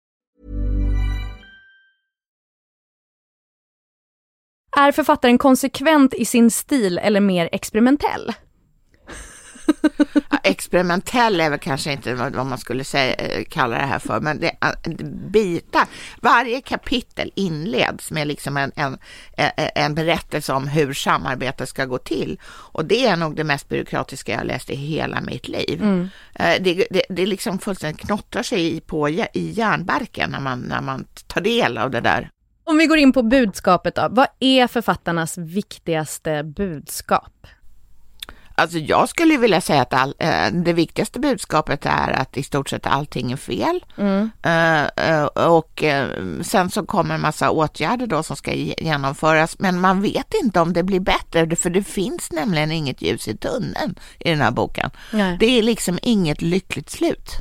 Är 4.77 4.91
författaren 4.91 5.37
konsekvent 5.37 6.13
i 6.13 6.25
sin 6.25 6.51
stil 6.51 6.97
eller 6.97 7.19
mer 7.19 7.49
experimentell? 7.51 8.33
Experimentell 10.43 11.41
är 11.41 11.49
väl 11.49 11.59
kanske 11.59 11.91
inte 11.91 12.13
vad 12.13 12.45
man 12.45 12.57
skulle 12.57 12.83
säga, 12.83 13.13
eh, 13.13 13.43
kalla 13.49 13.77
det 13.77 13.85
här 13.85 13.99
för, 13.99 14.19
men 14.19 14.39
det 14.39 14.51
är 14.61 14.75
bitar. 15.31 15.87
Varje 16.21 16.61
kapitel 16.61 17.31
inleds 17.35 18.11
med 18.11 18.27
liksom 18.27 18.57
en, 18.57 18.71
en, 18.75 18.97
en- 19.37 19.51
en 19.75 19.95
berättelse 19.95 20.53
om 20.53 20.67
hur 20.67 20.93
samarbetet 20.93 21.69
ska 21.69 21.85
gå 21.85 21.97
till. 21.97 22.39
Och 22.45 22.85
det 22.85 23.05
är 23.05 23.15
nog 23.15 23.35
det 23.35 23.43
mest 23.43 23.69
byråkratiska 23.69 24.31
jag 24.31 24.45
läst 24.45 24.69
i 24.69 24.75
hela 24.75 25.21
mitt 25.21 25.47
liv. 25.47 25.81
Eh, 26.35 26.61
Det, 26.61 26.87
det, 26.91 27.03
det 27.09 27.25
liksom 27.25 27.59
fullständigt 27.59 28.01
knottrar 28.07 28.43
sig 28.43 28.75
i, 28.75 28.81
på, 28.81 29.09
i 29.09 29.29
järnbarken 29.33 30.29
när 30.31 30.39
man, 30.39 30.59
när 30.59 30.81
man 30.81 31.05
tar 31.27 31.41
del 31.41 31.77
av 31.77 31.91
det 31.91 32.01
där. 32.01 32.29
Om 32.71 32.77
vi 32.77 32.85
går 32.85 32.97
in 32.97 33.13
på 33.13 33.23
budskapet 33.23 33.95
då. 33.95 34.07
Vad 34.11 34.27
är 34.39 34.67
författarnas 34.67 35.37
viktigaste 35.37 36.43
budskap? 36.43 37.47
Alltså 38.55 38.77
jag 38.77 39.09
skulle 39.09 39.37
vilja 39.37 39.61
säga 39.61 39.81
att 39.81 39.93
all, 39.93 40.13
eh, 40.19 40.51
det 40.53 40.73
viktigaste 40.73 41.19
budskapet 41.19 41.85
är 41.85 42.11
att 42.11 42.37
i 42.37 42.43
stort 42.43 42.69
sett 42.69 42.85
allting 42.87 43.31
är 43.31 43.35
fel. 43.37 43.85
Eh, 44.43 44.83
eh, 45.09 45.23
och 45.25 45.83
eh, 45.83 46.07
sen 46.41 46.69
så 46.69 46.85
kommer 46.85 47.15
en 47.15 47.21
massa 47.21 47.49
åtgärder 47.51 48.07
då 48.07 48.23
som 48.23 48.35
ska 48.35 48.53
ge- 48.53 48.75
genomföras, 48.77 49.59
men 49.59 49.79
man 49.79 50.01
vet 50.01 50.33
inte 50.43 50.59
om 50.59 50.73
det 50.73 50.83
blir 50.83 50.99
bättre, 50.99 51.55
för 51.55 51.69
det 51.69 51.83
finns 51.83 52.31
nämligen 52.31 52.71
inget 52.71 53.01
ljus 53.01 53.27
i 53.27 53.37
tunneln 53.37 53.95
i 54.19 54.29
den 54.29 54.41
här 54.41 54.51
boken. 54.51 54.89
Nej. 55.13 55.37
Det 55.39 55.59
är 55.59 55.63
liksom 55.63 55.99
inget 56.01 56.41
lyckligt 56.41 56.89
slut. 56.89 57.31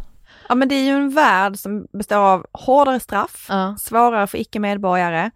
Ja 0.51 0.55
men 0.55 0.69
det 0.69 0.75
är 0.75 0.85
ju 0.85 0.93
en 0.93 1.11
värld 1.11 1.57
som 1.57 1.87
består 1.93 2.17
av 2.17 2.47
hårdare 2.53 3.01
straff, 3.01 3.47
Ja. 3.49 3.77
svårare 3.79 4.27
för 4.27 4.39
icke-medborgare 4.39 5.31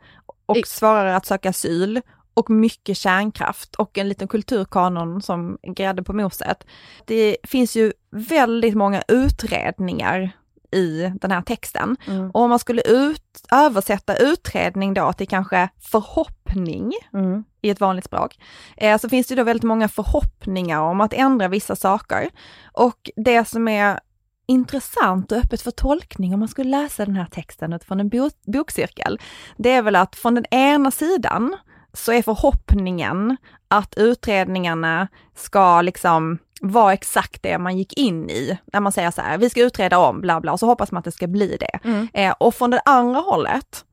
och 0.46 0.56
I- 0.56 0.62
svårare 0.66 1.16
att 1.16 1.26
söka 1.26 1.50
asyl 1.50 2.00
och 2.34 2.50
mycket 2.50 2.96
kärnkraft 2.96 3.74
och 3.74 3.98
en 3.98 4.08
liten 4.08 4.28
kulturkanon 4.28 5.22
som 5.22 5.58
grädde 5.62 6.02
på 6.02 6.12
moset. 6.12 6.66
Det 7.04 7.36
finns 7.44 7.76
ju 7.76 7.92
väldigt 8.10 8.74
många 8.74 9.02
utredningar 9.08 10.30
i 10.70 11.12
den 11.20 11.30
här 11.30 11.42
texten. 11.42 11.96
Mm. 12.06 12.30
Och 12.30 12.40
om 12.40 12.50
man 12.50 12.58
skulle 12.58 12.82
ut, 12.82 13.46
översätta 13.52 14.16
utredning 14.16 14.94
då 14.94 15.12
till 15.12 15.28
kanske 15.28 15.68
förhoppning 15.80 16.92
Mm. 17.12 17.44
i 17.62 17.70
ett 17.70 17.80
vanligt 17.80 18.04
språk, 18.04 18.38
eh, 18.76 18.98
så 18.98 19.08
finns 19.08 19.26
det 19.26 19.34
då 19.34 19.42
väldigt 19.42 19.62
många 19.64 19.88
förhoppningar 19.88 20.80
om 20.80 21.00
att 21.00 21.12
ändra 21.12 21.48
vissa 21.48 21.76
saker. 21.76 22.30
Och 22.72 23.10
det 23.16 23.44
som 23.48 23.68
är 23.68 24.00
intressant 24.46 25.32
och 25.32 25.38
öppet 25.38 25.62
för 25.62 25.70
tolkning 25.70 26.34
om 26.34 26.40
man 26.40 26.48
skulle 26.48 26.70
läsa 26.70 27.04
den 27.04 27.16
här 27.16 27.26
texten 27.26 27.72
utifrån 27.72 28.00
en 28.00 28.08
bo- 28.08 28.30
bokcirkel, 28.46 29.20
det 29.56 29.70
är 29.70 29.82
väl 29.82 29.96
att 29.96 30.16
från 30.16 30.34
den 30.34 30.46
ena 30.50 30.90
sidan 30.90 31.56
så 31.92 32.12
är 32.12 32.22
förhoppningen 32.22 33.36
att 33.68 33.94
utredningarna 33.96 35.08
ska 35.34 35.82
liksom 35.82 36.38
vara 36.60 36.92
exakt 36.92 37.42
det 37.42 37.58
man 37.58 37.78
gick 37.78 37.98
in 37.98 38.30
i. 38.30 38.58
När 38.72 38.80
man 38.80 38.92
säger 38.92 39.10
så 39.10 39.20
här, 39.20 39.38
vi 39.38 39.50
ska 39.50 39.60
utreda 39.60 39.98
om 39.98 40.20
bla 40.20 40.40
bla 40.40 40.52
och 40.52 40.60
så 40.60 40.66
hoppas 40.66 40.92
man 40.92 40.98
att 40.98 41.04
det 41.04 41.12
ska 41.12 41.26
bli 41.26 41.56
det. 41.60 41.78
Mm. 41.88 42.08
Eh, 42.14 42.34
och 42.38 42.54
från 42.54 42.70
det 42.70 42.80
andra 42.84 43.20
hållet 43.20 43.84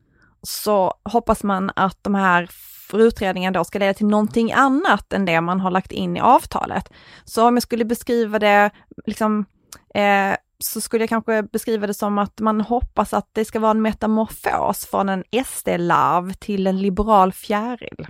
så 0.44 0.94
hoppas 1.04 1.44
man 1.44 1.72
att 1.76 1.98
de 2.02 2.16
här 2.16 2.50
för 2.92 3.00
utredningen 3.00 3.54
då 3.54 3.64
ska 3.64 3.80
leda 3.80 3.94
till 3.94 4.06
någonting 4.06 4.52
annat 4.52 5.14
än 5.14 5.26
det 5.26 5.42
man 5.42 5.60
har 5.60 5.72
lagt 5.72 5.92
in 5.92 6.18
i 6.18 6.20
avtalet. 6.20 6.90
Så 7.26 7.48
om 7.48 7.56
jag 7.56 7.64
skulle 7.64 7.86
beskriva 7.86 8.40
det 8.40 8.70
liksom 9.06 9.46
eh, 9.94 10.36
så 10.60 10.82
skulle 10.82 11.04
jag 11.04 11.10
kanske 11.10 11.44
beskriva 11.44 11.88
det 11.88 11.94
som 11.94 12.18
att 12.18 12.40
man 12.40 12.62
hoppas 12.62 13.14
att 13.14 13.30
det 13.32 13.46
ska 13.46 13.60
vara 13.60 13.72
en 13.72 13.82
metamorfos 13.82 14.86
från 14.86 15.10
en 15.10 15.24
SD-larv 15.46 16.34
till 16.34 16.68
en 16.68 16.82
liberal 16.82 17.34
fjäril. 17.34 18.08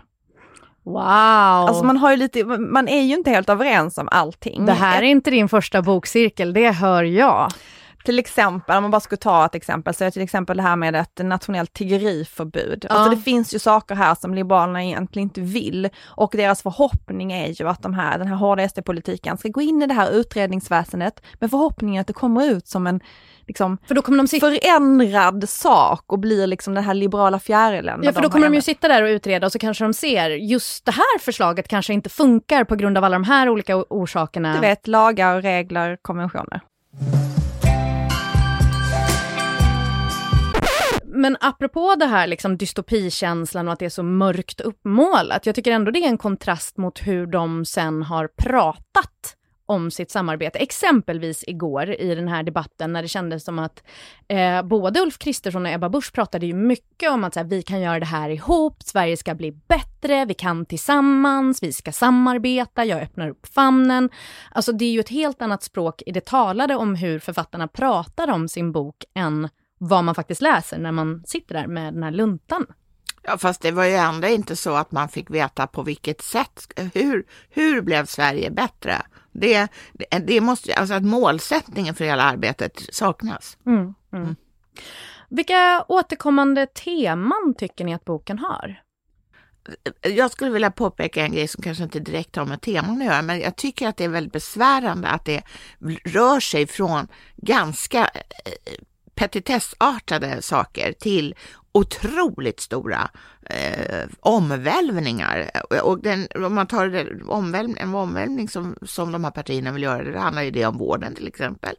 Wow! 0.84 0.96
Alltså 1.68 1.84
man 1.84 1.98
har 1.98 2.12
ju 2.12 2.18
lite, 2.18 2.44
man 2.46 2.88
är 2.88 3.02
ju 3.02 3.14
inte 3.14 3.30
helt 3.30 3.50
överens 3.50 3.98
om 3.98 4.10
allting. 4.12 4.66
det 4.66 4.74
här 4.74 5.02
är 5.02 5.06
inte 5.06 5.32
din 5.32 5.50
första 5.50 5.82
bokcirkel, 5.82 6.54
det 6.54 6.72
hör 6.72 7.04
jag. 7.04 7.52
Till 8.04 8.20
exempel, 8.20 8.78
om 8.78 8.84
man 8.84 8.92
bara 8.92 9.02
skulle 9.02 9.18
ta 9.18 9.46
ett 9.46 9.56
exempel, 9.56 9.94
så 9.94 10.04
är 10.04 10.12
till 10.12 10.22
exempel 10.22 10.58
det 10.58 10.64
här 10.64 10.76
med 10.76 10.96
ett 10.96 11.20
nationellt 11.24 11.74
tiggeriförbud. 11.74 12.86
Ja. 12.90 12.96
Alltså 12.96 13.16
det 13.16 13.22
finns 13.22 13.56
ju 13.56 13.60
saker 13.60 13.96
här 13.96 14.16
som 14.16 14.34
Liberalerna 14.34 14.84
egentligen 14.84 15.26
inte 15.26 15.42
vill 15.42 15.90
och 16.06 16.34
deras 16.38 16.62
förhoppning 16.62 17.32
är 17.32 17.62
ju 17.62 17.68
att 17.68 17.82
de 17.82 17.94
här, 17.94 18.18
den 18.18 18.28
här 18.28 18.36
hårda 18.36 18.70
SD-politiken 18.70 19.38
ska 19.38 19.50
gå 19.50 19.62
in 19.62 19.82
i 19.82 19.88
det 19.88 19.94
här 19.94 20.12
utredningsväsendet 20.12 21.22
med 21.40 21.50
förhoppningen 21.50 22.02
att 22.02 22.08
det 22.08 22.14
kommer 22.14 22.46
ut 22.46 22.68
som 22.68 22.88
en 22.88 23.02
liksom, 23.48 23.78
För 23.88 23.96
då 23.96 24.02
kommer 24.02 24.18
de 24.18 24.28
sitta 24.28 24.52
förändrad 24.52 25.50
sak 25.50 26.04
och 26.08 26.20
blir 26.20 26.48
liksom 26.48 26.74
den 26.74 26.84
här 26.84 26.94
liberala 26.94 27.40
fjärilen. 27.40 28.00
Ja, 28.04 28.14
för 28.14 28.22
då 28.22 28.30
kommer 28.30 28.50
de 28.50 28.56
ju 28.56 28.62
sitta 28.62 28.88
där 28.88 29.04
och 29.04 29.08
utreda 29.08 29.46
och 29.46 29.52
så 29.52 29.60
kanske 29.60 29.84
de 29.84 29.94
ser 29.94 30.30
just 30.30 30.86
det 30.86 30.92
här 30.92 31.20
förslaget 31.20 31.68
kanske 31.68 31.94
inte 31.94 32.10
funkar 32.10 32.64
på 32.64 32.76
grund 32.76 32.98
av 32.98 33.04
alla 33.04 33.16
de 33.16 33.24
här 33.24 33.50
olika 33.50 33.78
orsakerna. 33.78 34.54
Du 34.54 34.60
vet, 34.60 34.88
lagar, 34.88 35.42
regler, 35.42 35.98
konventioner. 36.02 36.62
Men 41.22 41.38
apropå 41.40 41.96
det 42.00 42.06
här 42.06 42.28
liksom 42.28 42.58
dystopikänslan 42.58 43.68
och 43.68 43.74
att 43.74 43.80
det 43.80 43.86
är 43.86 43.90
så 43.90 44.04
mörkt 44.04 44.62
uppmålat, 44.62 45.46
jag 45.46 45.56
tycker 45.56 45.72
ändå 45.72 45.92
det 45.92 46.00
är 46.00 46.08
en 46.08 46.18
kontrast 46.18 46.78
mot 46.78 47.08
hur 47.08 47.26
de 47.28 47.66
sen 47.66 48.04
har 48.04 48.28
pratat 48.28 49.36
om 49.66 49.92
sitt 49.92 50.12
samarbete. 50.12 50.60
Exempelvis 50.60 51.44
igår 51.48 51.90
i 52.02 52.16
den 52.16 52.28
här 52.28 52.44
debatten 52.44 52.94
när 52.94 53.02
det 53.02 53.08
kändes 53.08 53.44
som 53.44 53.60
att 53.60 53.84
eh, 54.28 54.64
både 54.64 55.00
Ulf 55.00 55.18
Kristersson 55.18 55.66
och 55.66 55.72
Ebba 55.72 55.90
Busch 55.90 56.14
pratade 56.14 56.46
ju 56.46 56.54
mycket 56.54 57.12
om 57.12 57.24
att 57.24 57.34
så 57.34 57.40
här, 57.40 57.48
vi 57.48 57.62
kan 57.62 57.82
göra 57.82 58.00
det 58.00 58.06
här 58.06 58.30
ihop, 58.30 58.84
Sverige 58.84 59.18
ska 59.18 59.36
bli 59.36 59.52
bättre, 59.52 60.26
vi 60.26 60.34
kan 60.34 60.66
tillsammans, 60.66 61.64
vi 61.64 61.74
ska 61.74 61.92
samarbeta, 61.92 62.86
jag 62.86 63.02
öppnar 63.02 63.30
upp 63.30 63.48
famnen. 63.48 64.10
Alltså 64.52 64.72
det 64.72 64.86
är 64.86 64.92
ju 64.92 65.00
ett 65.00 65.10
helt 65.10 65.42
annat 65.42 65.64
språk 65.64 66.02
i 66.06 66.12
det 66.12 66.26
talade 66.26 66.76
om 66.76 66.96
hur 66.96 67.20
författarna 67.20 67.68
pratar 67.68 68.32
om 68.32 68.48
sin 68.48 68.72
bok 68.72 69.04
än 69.16 69.50
vad 69.84 70.04
man 70.04 70.16
faktiskt 70.16 70.42
läser 70.42 70.78
när 70.78 70.92
man 70.92 71.24
sitter 71.26 71.56
där 71.56 71.68
med 71.68 71.94
den 71.94 72.04
här 72.04 72.12
luntan. 72.12 72.66
Ja, 73.24 73.38
fast 73.38 73.62
det 73.62 73.72
var 73.72 73.86
ju 73.86 73.94
ändå 73.94 74.28
inte 74.28 74.56
så 74.56 74.76
att 74.76 74.92
man 74.92 75.10
fick 75.10 75.30
veta 75.30 75.68
på 75.68 75.84
vilket 75.84 76.22
sätt, 76.22 76.82
hur, 76.94 77.26
hur 77.50 77.82
blev 77.82 78.06
Sverige 78.06 78.52
bättre? 78.52 79.02
Det, 79.32 79.68
det, 79.94 80.20
det 80.20 80.42
måste, 80.42 80.74
alltså 80.74 80.94
att 80.94 81.04
målsättningen 81.04 81.96
för 81.96 82.06
hela 82.06 82.24
arbetet 82.24 82.82
saknas. 82.92 83.58
Mm, 83.66 83.94
mm. 84.14 84.36
Vilka 85.30 85.86
återkommande 85.88 86.68
teman 86.68 87.54
tycker 87.58 87.86
ni 87.86 87.94
att 87.94 88.06
boken 88.06 88.40
har? 88.40 88.82
Jag 90.02 90.32
skulle 90.32 90.52
vilja 90.52 90.72
påpeka 90.72 91.26
en 91.26 91.32
grej 91.32 91.48
som 91.48 91.64
kanske 91.64 91.84
inte 91.84 92.00
direkt 92.00 92.36
har 92.36 92.46
med 92.46 92.62
teman 92.62 93.02
att 93.02 93.06
göra, 93.06 93.22
men 93.22 93.40
jag 93.40 93.56
tycker 93.56 93.88
att 93.88 93.98
det 93.98 94.04
är 94.04 94.10
väldigt 94.10 94.34
besvärande 94.34 95.08
att 95.08 95.26
det 95.26 95.44
rör 96.06 96.40
sig 96.40 96.68
från 96.68 97.08
ganska 97.36 98.00
eh, 98.04 98.74
petitessartade 99.16 100.42
saker 100.42 100.92
till 100.92 101.36
otroligt 101.72 102.60
stora 102.60 103.10
eh, 103.50 104.08
omvälvningar. 104.20 105.52
Och 105.84 106.02
den, 106.02 106.28
om 106.36 106.56
man 106.56 106.68
tar 106.68 106.88
det, 106.88 107.24
omvälv, 107.28 107.70
en 107.78 107.96
omvälvning 107.96 108.50
som, 108.50 108.76
som 108.82 109.12
de 109.12 109.24
här 109.24 109.32
partierna 109.32 109.72
vill 109.72 109.84
göra, 109.84 110.04
det 110.04 110.20
handlar 110.20 110.42
ju 110.42 110.52
det 110.52 110.66
om 110.66 110.78
vården 110.78 111.16
till 111.16 111.28
exempel. 111.28 111.76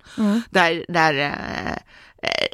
Där, 0.51 0.85
där 0.89 1.15
eh, 1.15 1.73
eh, 2.23 2.47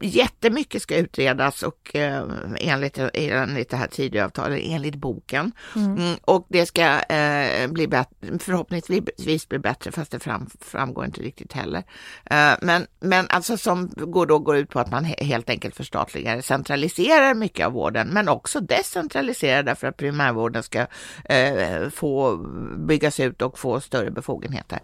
jättemycket 0.00 0.82
ska 0.82 0.96
utredas 0.96 1.62
och 1.62 1.96
eh, 1.96 2.24
enligt, 2.60 2.98
enligt 3.14 3.70
det 3.70 3.76
här 3.76 3.86
Tidöavtalet, 3.86 4.60
enligt 4.62 4.94
boken. 4.94 5.52
Mm, 5.76 6.16
och 6.20 6.46
det 6.48 6.66
ska 6.66 7.00
eh, 7.00 7.70
bli 7.70 7.88
bättre, 7.88 8.38
förhoppningsvis 8.38 9.48
bli 9.48 9.58
bättre, 9.58 9.92
fast 9.92 10.10
det 10.10 10.18
fram, 10.18 10.50
framgår 10.60 11.04
inte 11.04 11.20
riktigt 11.20 11.52
heller. 11.52 11.82
Eh, 12.24 12.52
men, 12.62 12.86
men 13.00 13.26
alltså 13.28 13.56
som 13.56 13.90
går 13.96 14.26
då 14.26 14.38
går 14.38 14.56
ut 14.56 14.70
på 14.70 14.80
att 14.80 14.90
man 14.90 15.04
he, 15.04 15.24
helt 15.24 15.50
enkelt 15.50 15.76
förstatligar, 15.76 16.40
centraliserar 16.40 17.34
mycket 17.34 17.66
av 17.66 17.72
vården, 17.72 18.08
men 18.08 18.28
också 18.28 18.60
decentraliserar 18.60 19.62
därför 19.62 19.86
att 19.86 19.96
primärvården 19.96 20.62
ska 20.62 20.86
eh, 21.24 21.88
få 21.90 22.36
byggas 22.78 23.20
ut 23.20 23.42
och 23.42 23.58
få 23.58 23.80
större 23.80 24.10
befogenheter. 24.10 24.80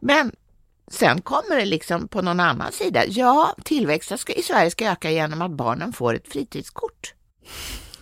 Men 0.00 0.32
Sen 0.90 1.20
kommer 1.20 1.56
det 1.56 1.64
liksom 1.64 2.08
på 2.08 2.22
någon 2.22 2.40
annan 2.40 2.72
sida. 2.72 3.04
Ja, 3.06 3.54
tillväxten 3.64 4.18
ska, 4.18 4.32
i 4.32 4.42
Sverige 4.42 4.70
ska 4.70 4.90
öka 4.90 5.10
genom 5.10 5.42
att 5.42 5.50
barnen 5.50 5.92
får 5.92 6.14
ett 6.14 6.28
fritidskort. 6.28 7.14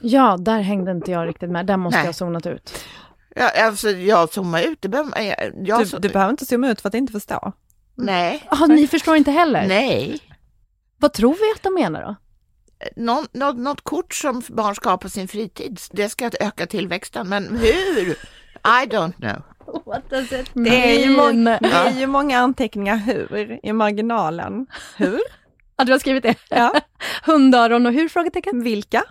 Ja, 0.01 0.37
där 0.41 0.61
hängde 0.61 0.91
inte 0.91 1.11
jag 1.11 1.29
riktigt 1.29 1.51
med. 1.51 1.67
Där 1.67 1.77
måste 1.77 1.97
Nej. 1.97 2.05
jag 2.05 2.09
ha 2.09 2.13
zonat 2.13 2.47
ut. 2.47 2.85
Ja, 3.35 3.51
alltså 3.65 3.91
jag 3.91 4.33
zoomar 4.33 4.63
ut. 4.63 4.83
Det 4.83 4.89
behöver, 4.89 5.21
jag, 5.21 5.53
jag, 5.57 5.87
Du, 5.87 5.99
du 5.99 6.09
behöver 6.09 6.31
inte 6.31 6.47
zooma 6.47 6.71
ut 6.71 6.81
för 6.81 6.89
att 6.89 6.95
inte 6.95 7.13
förstå. 7.13 7.53
Nej. 7.95 8.47
Ah, 8.49 8.67
ni 8.67 8.87
förstår 8.89 9.17
inte 9.17 9.31
heller? 9.31 9.67
Nej. 9.69 10.21
Vad 10.99 11.13
tror 11.13 11.35
vi 11.35 11.53
att 11.57 11.63
de 11.63 11.75
menar 11.75 12.03
då? 12.03 12.17
Någon, 12.97 13.27
något, 13.33 13.57
något 13.57 13.81
kort 13.81 14.15
som 14.15 14.43
barn 14.49 14.75
ska 14.75 14.91
ha 14.91 14.97
på 14.99 15.09
sin 15.09 15.29
fritid, 15.29 15.81
det 15.93 16.09
ska 16.09 16.31
öka 16.41 16.67
tillväxten. 16.67 17.29
Men 17.29 17.49
hur? 17.59 18.17
I 18.65 18.87
don't 18.87 19.13
know. 19.13 19.43
Det 20.55 20.95
är, 20.95 21.07
ju 21.07 21.17
må- 21.17 21.33
det 21.61 21.73
är 21.73 22.01
ju 22.01 22.07
många 22.07 22.39
anteckningar 22.39 22.97
hur 22.97 23.61
i 23.63 23.73
marginalen. 23.73 24.67
Hur? 24.97 25.21
Ja, 25.77 25.85
du 25.85 25.93
har 25.93 25.99
skrivit 25.99 26.23
det? 26.23 26.35
Ja. 26.49 26.73
Hundöron 27.25 27.87
och 27.87 27.93
hur? 27.93 28.09
Frågetecken. 28.09 28.63
Vilka? 28.63 29.03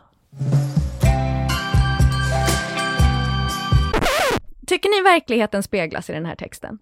Tycker 4.67 4.89
ni 4.89 5.01
verkligheten 5.11 5.63
speglas 5.63 6.09
i 6.09 6.13
den 6.13 6.25
här 6.25 6.35
texten? 6.35 6.77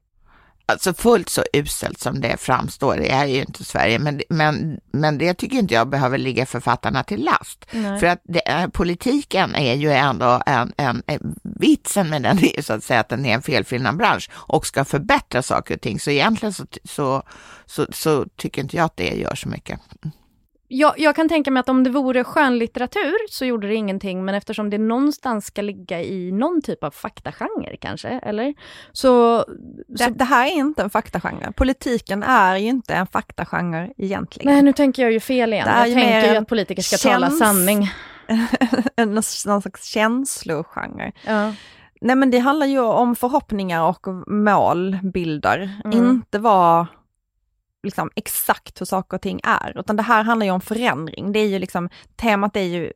Alltså 0.65 0.93
fullt 0.93 1.29
så 1.29 1.43
uselt 1.53 1.99
som 1.99 2.21
det 2.21 2.37
framstår, 2.37 2.95
det 2.97 3.11
är 3.11 3.25
ju 3.25 3.41
inte 3.41 3.63
Sverige, 3.63 3.99
men, 3.99 4.21
men, 4.29 4.79
men 4.91 5.17
det 5.17 5.33
tycker 5.33 5.57
inte 5.57 5.73
jag 5.73 5.89
behöver 5.89 6.17
ligga 6.17 6.45
författarna 6.45 7.03
till 7.03 7.23
last. 7.23 7.65
Nej. 7.71 7.99
För 7.99 8.07
att 8.07 8.21
det 8.23 8.69
politiken 8.73 9.55
är 9.55 9.73
ju 9.73 9.91
ändå 9.91 10.41
en, 10.45 10.73
en, 10.77 11.03
en, 11.07 11.35
vitsen 11.59 12.09
med 12.09 12.21
den 12.21 12.37
är 12.57 12.61
så 12.61 12.73
att 12.73 12.83
säga 12.83 12.99
att 12.99 13.09
den 13.09 13.25
är 13.25 13.33
en 13.33 13.41
felfrinnad 13.41 13.97
bransch 13.97 14.29
och 14.33 14.65
ska 14.65 14.85
förbättra 14.85 15.41
saker 15.41 15.75
och 15.75 15.81
ting. 15.81 15.99
Så 15.99 16.11
egentligen 16.11 16.53
så, 16.53 16.65
så, 16.83 17.23
så, 17.65 17.85
så 17.91 18.25
tycker 18.35 18.61
inte 18.61 18.77
jag 18.77 18.85
att 18.85 18.97
det 18.97 19.15
gör 19.15 19.35
så 19.35 19.49
mycket. 19.49 19.79
Jag, 20.71 20.99
jag 20.99 21.15
kan 21.15 21.29
tänka 21.29 21.51
mig 21.51 21.59
att 21.59 21.69
om 21.69 21.83
det 21.83 21.89
vore 21.89 22.23
skönlitteratur 22.23 23.29
så 23.29 23.45
gjorde 23.45 23.67
det 23.67 23.75
ingenting, 23.75 24.25
men 24.25 24.35
eftersom 24.35 24.69
det 24.69 24.77
någonstans 24.77 25.45
ska 25.45 25.61
ligga 25.61 26.01
i 26.01 26.31
någon 26.31 26.61
typ 26.61 26.83
av 26.83 26.91
faktagenre 26.91 27.77
kanske, 27.77 28.09
eller? 28.09 28.53
Så... 28.91 29.45
Det, 29.87 30.03
så 30.03 30.09
det 30.09 30.23
här 30.23 30.47
är 30.47 30.51
inte 30.51 30.81
en 30.81 30.89
faktagenre. 30.89 31.51
Politiken 31.51 32.23
är 32.23 32.57
ju 32.57 32.67
inte 32.67 32.93
en 32.93 33.07
faktagenre 33.07 33.93
egentligen. 33.97 34.53
nej, 34.53 34.61
nu 34.61 34.73
tänker 34.73 35.01
jag 35.01 35.11
ju 35.11 35.19
fel 35.19 35.53
igen. 35.53 35.65
Det 35.65 35.89
Jag 35.89 36.03
tänker 36.03 36.33
ju 36.33 36.37
att 36.37 36.47
politiker 36.47 36.81
ska 36.81 37.09
tala 37.09 37.29
sanning. 37.29 37.89
någon 39.05 39.23
slags 39.23 39.85
känslogenre. 39.85 41.11
Ja. 41.25 41.53
Nej 42.01 42.15
men 42.15 42.31
det 42.31 42.39
handlar 42.39 42.67
ju 42.67 42.79
om 42.79 43.15
förhoppningar 43.15 43.83
och 43.83 44.07
målbilder, 44.27 45.81
Mm. 45.85 46.09
inte 46.09 46.39
vad 46.39 46.85
liksom 47.83 48.09
exakt 48.15 48.81
hur 48.81 48.85
saker 48.85 49.17
och 49.17 49.21
ting 49.21 49.39
är, 49.43 49.79
utan 49.79 49.95
det 49.95 50.03
här 50.03 50.23
handlar 50.23 50.45
ju 50.45 50.51
om 50.51 50.61
förändring. 50.61 51.31
Det 51.31 51.39
är 51.39 51.47
ju 51.47 51.59
liksom, 51.59 51.89
temat 52.15 52.55
är 52.55 52.61
ju 52.61 52.93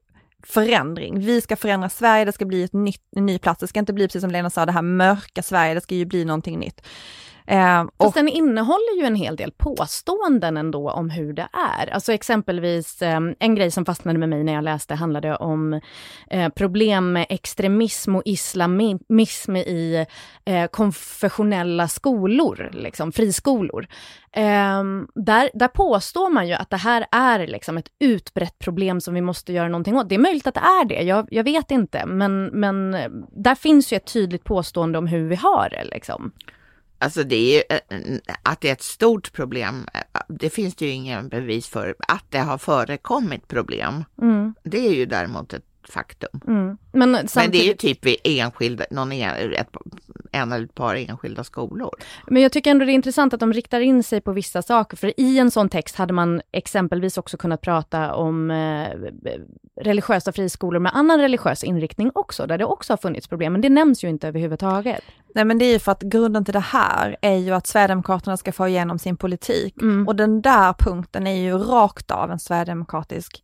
förändring. 0.48 1.20
Vi 1.20 1.42
ska 1.42 1.56
förändra 1.56 1.90
Sverige, 1.90 2.26
det 2.26 2.32
ska 2.32 2.46
bli 2.46 2.64
ett 2.64 2.74
nytt, 2.74 3.02
en 3.16 3.26
ny 3.26 3.40
plats. 3.40 3.60
Det 3.60 3.68
ska 3.68 3.80
inte 3.80 3.94
bli 3.94 4.08
precis 4.08 4.22
som 4.22 4.32
Lena 4.32 4.50
sa, 4.50 4.66
det 4.66 4.72
här 4.72 4.82
mörka 4.82 5.44
Sverige, 5.44 5.74
det 5.74 5.82
ska 5.82 5.96
ju 5.96 6.06
bli 6.06 6.26
någonting 6.26 6.60
nytt. 6.60 6.82
Eh, 7.48 7.82
och, 7.82 7.92
Fast 7.98 8.16
den 8.16 8.28
innehåller 8.28 8.98
ju 9.00 9.06
en 9.06 9.16
hel 9.16 9.36
del 9.36 9.52
påståenden 9.52 10.58
ändå 10.58 10.92
om 10.92 11.10
hur 11.10 11.34
det 11.34 11.48
är. 11.80 11.94
Alltså 11.94 12.14
exempelvis 12.14 13.02
eh, 13.02 13.20
en 13.40 13.56
grej 13.56 13.72
som 13.72 13.86
fastnade 13.86 14.20
med 14.20 14.30
mig 14.30 14.44
när 14.44 14.54
jag 14.54 14.64
läste 14.64 14.96
handlade 14.96 15.36
om 15.36 15.82
eh, 16.30 16.50
problem 16.50 17.14
med 17.14 17.26
extremism 17.30 18.16
och 18.16 18.22
islamism 18.26 19.56
i 19.56 20.06
eh, 20.46 20.68
konfessionella 20.68 21.88
skolor, 21.88 22.70
liksom 22.74 23.12
friskolor. 23.12 23.88
Eh, 24.32 24.84
där, 25.16 25.50
där 25.54 25.68
påstår 25.68 26.30
man 26.30 26.48
ju 26.48 26.54
att 26.54 26.70
det 26.70 26.78
här 26.78 27.06
är 27.12 27.48
liksom 27.48 27.78
ett 27.78 27.88
utbrett 28.00 28.60
problem 28.60 29.02
som 29.02 29.14
vi 29.14 29.22
måste 29.22 29.54
göra 29.54 29.68
någonting 29.68 29.98
åt. 29.98 30.10
Det 30.10 30.16
är 30.16 30.20
möjligt 30.20 30.48
att 30.48 30.54
det 30.54 30.60
är 30.60 30.86
det, 30.86 31.02
jag, 31.02 31.28
jag 31.32 31.44
vet 31.44 31.72
inte, 31.72 32.06
men, 32.06 32.46
men 32.46 32.94
eh, 32.94 33.10
där 33.32 33.56
finns 33.56 33.94
ju 33.94 33.98
ett 33.98 34.14
tydligt 34.14 34.44
påstående 34.44 34.98
om 34.98 35.08
hur 35.08 35.28
vi 35.28 35.36
har 35.36 35.70
det. 35.70 35.84
Liksom. 35.84 36.32
Alltså 37.04 37.24
det 37.24 37.36
är 37.36 37.56
ju, 37.56 37.64
eh, 37.70 38.18
att 38.44 38.62
det 38.62 38.70
är 38.70 38.74
ett 38.74 38.82
stort 38.82 39.34
problem, 39.34 39.88
eh, 39.94 40.22
det 40.30 40.50
finns 40.50 40.76
det 40.76 40.86
ju 40.86 40.92
ingen 40.92 41.30
bevis 41.30 41.68
för. 41.68 41.96
Att 42.08 42.26
det 42.30 42.40
har 42.40 42.58
förekommit 42.58 43.48
problem, 43.48 44.06
Mm, 44.22 44.56
det 44.64 44.88
är 44.88 44.94
ju 44.94 45.06
däremot 45.06 45.54
ett 45.54 45.64
faktum. 45.90 46.42
mm. 46.48 46.78
Men, 46.92 47.12
Men 47.12 47.12
det 47.12 47.18
är 47.18 47.22
ju 47.24 47.28
samtidigt, 47.28 47.80
typ 47.80 48.06
i 48.06 48.40
enskilda, 48.40 48.86
någon 48.92 49.12
en, 49.12 49.54
ett, 49.54 49.70
en 50.32 50.52
eller 50.52 50.66
ett 50.66 50.76
par 50.76 50.96
enskilda 50.96 51.44
skolor. 51.44 51.90
men 52.28 52.42
jag 52.42 52.52
tycker 52.52 52.72
ändå 52.72 52.86
det 52.86 52.92
är 52.92 52.94
intressant 52.94 53.34
att 53.34 53.40
de 53.40 53.54
riktar 53.54 53.80
in 53.80 54.04
sig 54.04 54.22
på 54.22 54.32
vissa 54.32 54.62
saker, 54.62 54.98
för 54.98 55.20
i 55.20 55.40
en 55.40 55.52
sån 55.52 55.70
text 55.70 55.96
hade 55.96 56.14
man 56.14 56.42
exempelvis 56.52 57.18
också 57.18 57.38
kunnat 57.38 57.62
prata 57.62 58.14
om 58.16 58.52
eh, 58.52 58.88
religiösa 59.82 60.32
friskolor 60.32 60.80
med 60.80 60.92
annan 60.96 61.20
religiös 61.20 61.64
inriktning 61.64 62.12
också, 62.16 62.48
där 62.48 62.58
det 62.58 62.66
också 62.66 62.94
har 62.94 62.98
funnits 62.98 63.28
problem, 63.28 63.54
men 63.54 63.62
det 63.62 63.70
nämns 63.70 64.04
ju 64.04 64.10
inte 64.10 64.28
överhuvudtaget. 64.28 65.04
Nej 65.34 65.46
men 65.46 65.58
det 65.58 65.66
är 65.66 65.72
ju 65.72 65.80
för 65.80 65.92
att 65.92 66.02
grunden 66.02 66.46
till 66.46 66.54
det 66.54 66.60
här 66.60 67.18
är 67.22 67.36
ju 67.36 67.52
att 67.52 67.68
Sverigedemokraterna 67.68 68.38
ska 68.38 68.52
få 68.52 68.68
igenom 68.68 69.00
sin 69.00 69.18
politik. 69.18 69.82
Mm. 69.82 70.08
Och 70.08 70.16
den 70.16 70.42
där 70.42 70.74
punkten 70.74 71.28
är 71.28 71.42
ju 71.42 71.58
rakt 71.58 72.12
av 72.12 72.32
en 72.32 72.40
sverigedemokratisk 72.40 73.44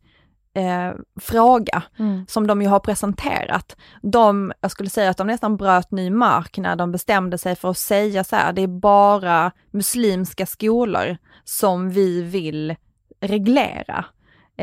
eh, 0.54 0.92
fråga 1.20 1.82
Mm. 1.98 2.26
som 2.28 2.46
de 2.46 2.62
ju 2.62 2.68
har 2.68 2.80
presenterat. 2.80 3.76
De, 4.02 4.52
jag 4.60 4.70
skulle 4.70 4.90
säga 4.90 5.10
att 5.10 5.16
de 5.16 5.26
nästan 5.26 5.56
bröt 5.56 5.90
ny 5.90 6.10
mark 6.10 6.58
när 6.58 6.76
de 6.76 6.92
bestämde 6.92 7.38
sig 7.38 7.56
för 7.56 7.70
att 7.70 7.78
säga 7.78 8.24
så 8.24 8.36
här, 8.36 8.52
det 8.52 8.62
är 8.62 8.80
bara 8.80 9.52
muslimska 9.70 10.46
skolor 10.46 11.16
som 11.44 11.90
vi 11.90 12.22
vill 12.22 12.76
reglera. 13.20 14.04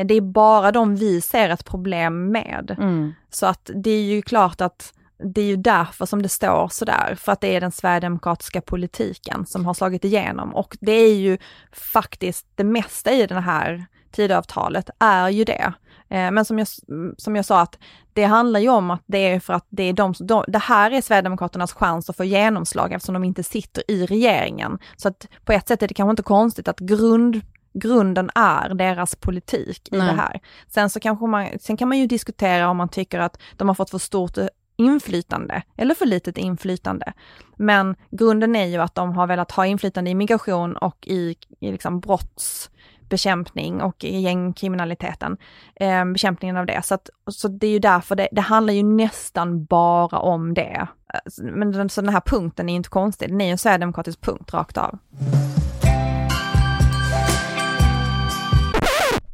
Det 0.04 0.14
är 0.14 0.20
bara 0.20 0.72
de 0.72 0.96
vi 0.96 1.20
ser 1.20 1.48
ett 1.48 1.64
problem 1.64 2.32
med. 2.32 2.76
Mm. 2.78 3.14
Så 3.30 3.46
att 3.46 3.70
det 3.74 3.90
är 3.90 4.02
ju 4.02 4.22
klart 4.22 4.60
att 4.60 4.92
det 5.24 5.40
är 5.40 5.46
ju 5.46 5.56
därför 5.56 6.06
som 6.06 6.22
det 6.22 6.28
står 6.28 6.68
sådär, 6.68 7.14
för 7.20 7.32
att 7.32 7.40
det 7.40 7.56
är 7.56 7.60
den 7.60 7.72
sverigedemokratiska 7.72 8.60
politiken 8.60 9.46
som 9.46 9.66
har 9.66 9.74
slagit 9.74 10.04
igenom 10.04 10.54
och 10.54 10.76
det 10.80 10.92
är 10.92 11.14
ju 11.14 11.38
faktiskt 11.72 12.46
det 12.54 12.64
mesta 12.64 13.12
i 13.12 13.26
det 13.26 13.40
här 13.40 13.86
Tidöavtalet 14.10 14.90
är 14.98 15.28
ju 15.28 15.44
det. 15.44 15.72
Eh, 16.08 16.30
Men 16.30 16.44
som 16.44 16.58
jag, 16.58 16.68
som 17.16 17.36
jag 17.36 17.44
sa 17.44 17.60
att 17.60 17.78
det 18.12 18.24
handlar 18.24 18.60
ju 18.60 18.68
om 18.68 18.90
att 18.90 19.02
det 19.06 19.18
är 19.18 19.40
för 19.40 19.52
att 19.52 19.66
det 19.68 19.82
är 19.82 19.92
de, 19.92 20.14
de, 20.20 20.44
det 20.48 20.58
här 20.58 20.90
är 20.90 21.00
Sverigedemokraternas 21.00 21.72
chans 21.72 22.10
att 22.10 22.16
få 22.16 22.24
genomslag 22.24 22.92
eftersom 22.92 23.12
de 23.12 23.24
inte 23.24 23.42
sitter 23.42 23.90
i 23.90 24.06
regeringen. 24.06 24.78
Så 24.96 25.08
att 25.08 25.26
på 25.44 25.52
ett 25.52 25.68
sätt 25.68 25.82
är 25.82 25.88
det 25.88 25.94
kanske 25.94 26.10
inte 26.10 26.22
konstigt 26.22 26.68
att 26.68 26.80
grund, 26.80 27.40
grunden 27.74 28.30
är 28.34 28.74
deras 28.74 29.14
politik 29.14 29.88
i 29.92 29.98
Nej. 29.98 30.06
det 30.06 30.12
här. 30.12 30.40
Sen 30.68 30.90
så 30.90 31.00
kanske 31.00 31.26
man, 31.26 31.48
sen 31.60 31.76
kan 31.76 31.88
man 31.88 31.98
ju 31.98 32.06
diskutera 32.06 32.70
om 32.70 32.76
man 32.76 32.88
tycker 32.88 33.18
att 33.18 33.40
de 33.56 33.68
har 33.68 33.74
fått 33.74 33.90
för 33.90 33.98
stort 33.98 34.38
inflytande 34.78 35.62
eller 35.76 35.94
för 35.94 36.06
litet 36.06 36.38
inflytande. 36.38 37.12
Men 37.56 37.96
grunden 38.10 38.56
är 38.56 38.66
ju 38.66 38.76
att 38.78 38.94
de 38.94 39.12
har 39.12 39.26
velat 39.26 39.52
ha 39.52 39.66
inflytande 39.66 40.10
i 40.10 40.14
migration 40.14 40.76
och 40.76 41.06
i, 41.06 41.36
i 41.60 41.72
liksom 41.72 42.00
brottsbekämpning 42.00 43.82
och 43.82 44.04
i 44.04 44.20
gängkriminaliteten, 44.20 45.36
eh, 45.74 46.04
bekämpningen 46.04 46.56
av 46.56 46.66
det. 46.66 46.80
Så, 46.84 46.94
att, 46.94 47.10
så 47.30 47.48
det 47.48 47.66
är 47.66 47.70
ju 47.70 47.78
därför 47.78 48.16
det, 48.16 48.28
det 48.32 48.40
handlar 48.40 48.74
ju 48.74 48.82
nästan 48.82 49.64
bara 49.64 50.18
om 50.18 50.54
det. 50.54 50.88
Alltså, 51.24 51.42
men 51.42 51.72
den, 51.72 51.88
så 51.88 52.00
den 52.00 52.14
här 52.14 52.22
punkten 52.26 52.68
är 52.68 52.74
inte 52.74 52.88
konstig, 52.88 53.28
den 53.28 53.40
är 53.40 53.44
ju 53.44 53.50
en 53.50 53.58
sverigedemokratisk 53.58 54.20
punkt 54.20 54.54
rakt 54.54 54.78
av. 54.78 54.98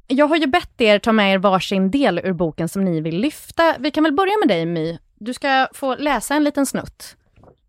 Jag 0.07 0.27
har 0.27 0.37
ju 0.37 0.47
bett 0.47 0.81
er 0.81 0.99
ta 0.99 1.13
med 1.13 1.35
er 1.35 1.39
varsin 1.39 1.91
del 1.91 2.19
ur 2.19 2.33
boken 2.33 2.69
som 2.69 2.85
ni 2.85 3.01
vill 3.01 3.19
lyfta. 3.21 3.75
Vi 3.79 3.91
kan 3.91 4.05
väl 4.05 4.13
börja 4.13 4.33
med 4.41 4.49
dig 4.49 4.67
My. 4.67 4.99
Du 5.25 5.35
ska 5.35 5.69
få 5.73 5.95
läsa 5.95 6.35
en 6.35 6.45
liten 6.45 6.67
snutt. 6.67 7.17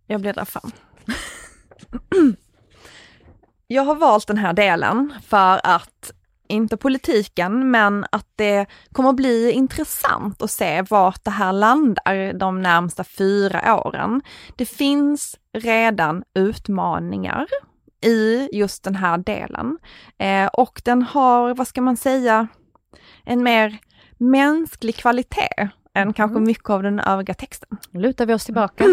Jag 0.07 0.21
bläddrar 0.21 0.45
fram. 0.45 0.71
Jag 3.67 3.83
har 3.83 3.95
valt 3.95 4.27
den 4.27 4.37
här 4.37 4.53
delen 4.53 5.13
för 5.27 5.61
att, 5.63 6.11
inte 6.47 6.77
politiken, 6.77 7.71
men 7.71 8.05
att 8.11 8.27
det 8.35 8.65
kommer 8.91 9.09
att 9.09 9.15
bli 9.15 9.51
intressant 9.51 10.41
att 10.41 10.51
se 10.51 10.81
vart 10.81 11.23
det 11.23 11.31
här 11.31 11.53
landar 11.53 12.33
de 12.33 12.61
närmsta 12.61 13.03
fyra 13.03 13.83
åren. 13.83 14.21
Det 14.55 14.65
finns 14.65 15.35
redan 15.53 16.23
utmaningar 16.33 17.47
i 18.01 18.49
just 18.53 18.83
den 18.83 18.95
här 18.95 19.17
delen 19.17 19.77
eh, 20.17 20.47
och 20.47 20.81
den 20.85 21.03
har, 21.03 21.53
vad 21.53 21.67
ska 21.67 21.81
man 21.81 21.97
säga, 21.97 22.47
en 23.23 23.43
mer 23.43 23.77
mänsklig 24.17 24.95
kvalitet 24.95 25.69
än 25.95 26.13
kanske 26.13 26.39
mycket 26.39 26.69
av 26.69 26.83
den 26.83 26.99
övriga 26.99 27.33
texten. 27.33 27.77
Nu 27.91 27.99
lutar 27.99 28.25
vi 28.25 28.33
oss 28.33 28.45
tillbaka. 28.45 28.85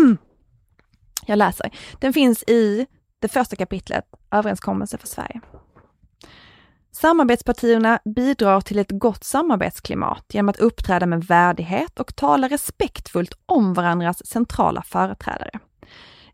Jag 1.26 1.36
läser. 1.36 1.70
Den 1.98 2.12
finns 2.12 2.42
i 2.42 2.86
det 3.18 3.28
första 3.28 3.56
kapitlet, 3.56 4.04
Överenskommelse 4.30 4.98
för 4.98 5.06
Sverige. 5.06 5.40
Samarbetspartierna 6.92 7.98
bidrar 8.04 8.60
till 8.60 8.78
ett 8.78 8.90
gott 8.90 9.24
samarbetsklimat 9.24 10.24
genom 10.32 10.48
att 10.48 10.60
uppträda 10.60 11.06
med 11.06 11.24
värdighet 11.24 12.00
och 12.00 12.16
tala 12.16 12.48
respektfullt 12.48 13.34
om 13.46 13.74
varandras 13.74 14.26
centrala 14.26 14.82
företrädare. 14.82 15.50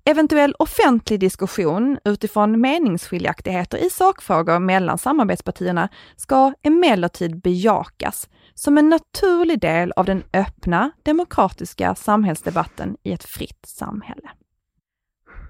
Eventuell 0.04 0.54
offentlig 0.58 1.20
diskussion 1.20 1.98
utifrån 2.04 2.60
meningsskiljaktigheter 2.60 3.78
i 3.78 3.90
sakfrågor 3.90 4.58
mellan 4.58 4.98
samarbetspartierna 4.98 5.88
ska 6.16 6.52
emellertid 6.62 7.40
bejakas 7.40 8.28
som 8.58 8.78
en 8.78 8.88
naturlig 8.88 9.60
del 9.60 9.92
av 9.96 10.04
den 10.04 10.22
öppna 10.32 10.90
demokratiska 11.02 11.94
samhällsdebatten 11.94 12.96
i 13.02 13.12
ett 13.12 13.24
fritt 13.24 13.66
samhälle. 13.66 14.30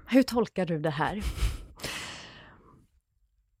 Hur 0.07 0.23
tolkar 0.23 0.65
du 0.65 0.79
det 0.79 0.89
här? 0.89 1.23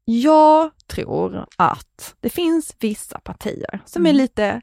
Jag 0.05 0.71
tror 0.87 1.45
att 1.57 2.15
det 2.19 2.29
finns 2.29 2.75
vissa 2.79 3.19
partier 3.19 3.79
som 3.85 4.05
är 4.05 4.09
Mm. 4.09 4.17
lite 4.17 4.61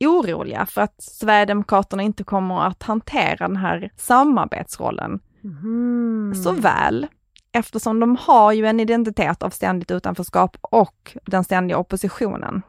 oroliga 0.00 0.66
för 0.66 0.80
att 0.80 1.02
Sverigedemokraterna 1.02 2.02
inte 2.02 2.24
kommer 2.24 2.66
att 2.66 2.82
hantera 2.82 3.48
den 3.48 3.56
här 3.56 3.90
samarbetsrollen 3.96 5.20
Mm. 5.44 6.34
så 6.34 6.52
väl. 6.52 7.06
Eftersom 7.52 8.00
de 8.00 8.16
har 8.16 8.52
ju 8.52 8.66
en 8.66 8.80
identitet 8.80 9.42
av 9.42 9.50
ständigt 9.50 9.90
utanförskap 9.90 10.56
och 10.60 11.16
den 11.26 11.44
ständiga 11.44 11.78
oppositionen. 11.78 12.62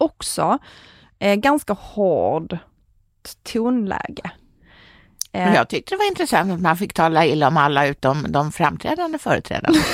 Också 0.00 0.58
eh, 1.18 1.34
ganska 1.34 1.72
hård 1.72 2.58
tonläge. 3.52 4.30
Eh, 5.32 5.54
Jag 5.54 5.68
tyckte 5.68 5.94
det 5.94 5.98
var 5.98 6.06
intressant 6.06 6.52
att 6.52 6.60
man 6.60 6.76
fick 6.76 6.92
tala 6.94 7.26
illa 7.26 7.48
om 7.48 7.56
alla 7.56 7.86
utom 7.86 8.26
de 8.32 8.52
framträdande 8.52 9.18
företrädarna. 9.18 9.78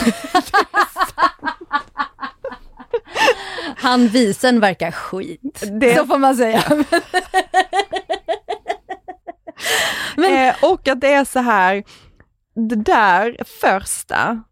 Han 3.76 4.08
visen 4.08 4.60
verkar 4.60 4.90
skit. 4.90 5.62
Det- 5.80 5.96
Så 5.96 6.06
får 6.06 6.18
man 6.18 6.36
säga. 6.36 6.62
Eh, 10.30 10.54
och 10.64 10.88
att 10.88 11.00
det 11.00 11.12
är 11.12 11.24
så 11.24 11.38
här, 11.38 11.84
det 12.68 12.76
där 12.76 13.36
första 13.60 14.42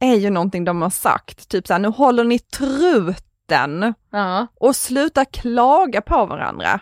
är 0.00 0.14
ju 0.14 0.30
någonting 0.30 0.64
de 0.64 0.82
har 0.82 0.90
sagt, 0.90 1.48
typ 1.48 1.66
så 1.66 1.72
här, 1.74 1.80
nu 1.80 1.88
håller 1.88 2.24
ni 2.24 2.38
truten 2.38 3.24
Ja. 4.10 4.46
och 4.54 4.76
sluta 4.76 5.24
klaga 5.24 6.00
på 6.00 6.26
varandra. 6.26 6.80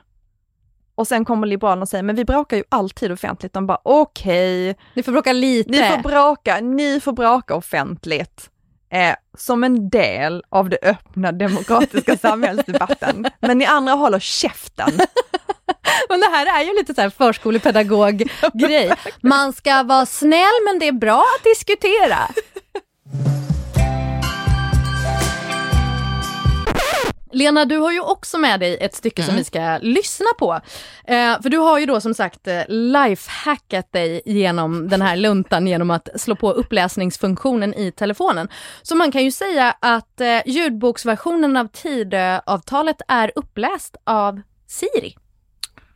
Och 0.95 1.09
sen 1.09 1.25
kommer 1.25 1.47
Liberalerna 1.47 1.83
och 1.83 1.89
säger, 1.89 2.03
men 2.03 2.17
vi 2.17 2.25
bråkar 2.25 2.57
ju 2.57 2.63
alltid 2.69 3.13
offentligt. 3.13 3.53
De 3.53 3.67
bara, 3.67 3.79
okej, 3.83 4.77
Ni 4.95 5.03
får 5.03 5.13
bråka 5.13 5.33
lite. 5.33 5.71
ni 5.71 5.79
får 5.83 5.99
bråka, 6.09 6.61
ni 6.61 7.01
får 7.01 7.13
bråka 7.13 7.55
offentligt. 7.55 8.51
Eh, 8.93 9.15
som 9.39 9.65
en 9.65 9.89
del 9.89 10.45
av 10.49 10.69
det 10.69 10.79
öppna 10.83 11.33
demokratiska 11.33 12.17
samhällsdebatten. 12.21 13.27
Men 13.41 13.59
ni 13.59 13.65
andra 13.65 13.93
håller 13.93 14.19
käften. 14.19 14.91
Men 16.09 16.21
det 16.21 16.27
här 16.27 16.61
är 16.61 16.65
ju 16.65 16.75
lite 16.75 16.95
så 16.95 17.01
här 17.01 17.11
förskolepedagog-grej. 17.11 18.93
Man 19.21 19.53
ska 19.53 19.83
vara 19.83 20.07
snäll 20.07 20.57
men 20.67 20.79
det 20.79 20.89
är 20.89 20.93
bra 20.93 21.25
att 21.39 21.45
diskutera. 21.45 22.19
Lena, 27.37 27.65
du 27.65 27.77
har 27.77 27.93
ju 27.93 28.01
också 28.01 28.39
med 28.39 28.61
dig 28.61 28.79
ett 28.81 28.95
stycke 28.95 29.23
som 29.23 29.37
vi 29.37 29.45
ska 29.45 29.79
lyssna 29.83 30.27
på. 30.39 30.61
Eh, 31.05 31.43
för 31.43 31.49
du 31.49 31.59
har 31.59 31.79
ju 31.79 31.87
då 31.87 32.01
som 32.01 32.15
sagt 32.15 32.47
eh, 32.47 32.63
lifehackat 32.69 33.93
dig 33.93 34.23
genom 34.27 34.89
den 34.89 35.03
här 35.03 35.17
luntan 35.17 35.67
genom 35.67 35.91
att 35.91 36.09
slå 36.17 36.37
på 36.37 36.53
uppläsningsfunktionen 36.53 37.75
i 37.75 37.93
telefonen. 37.93 38.49
Så 38.83 38.97
man 38.97 39.13
kan 39.13 39.25
ju 39.25 39.33
säga 39.33 39.77
att 39.81 40.21
eh, 40.21 40.41
ljudboksversionen 40.47 41.57
av 41.57 41.69
Tidöavtalet 41.69 43.03
är 43.09 43.33
uppläst 43.35 43.97
av 44.05 44.41
Siri. 44.67 45.17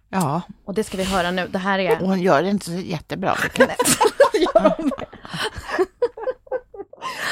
Ja, 0.09 0.42
Och 0.64 0.74
det 0.74 0.85
ska 0.85 0.96
vi 0.96 1.05
höra 1.05 1.31
nu. 1.31 1.48
Det 1.50 1.59
här 1.59 1.79
är... 1.79 1.96
hon 1.96 2.20
gör 2.20 2.42
det 2.42 2.48
inte 2.48 2.64
så 2.66 2.72
jättebra. 2.72 3.37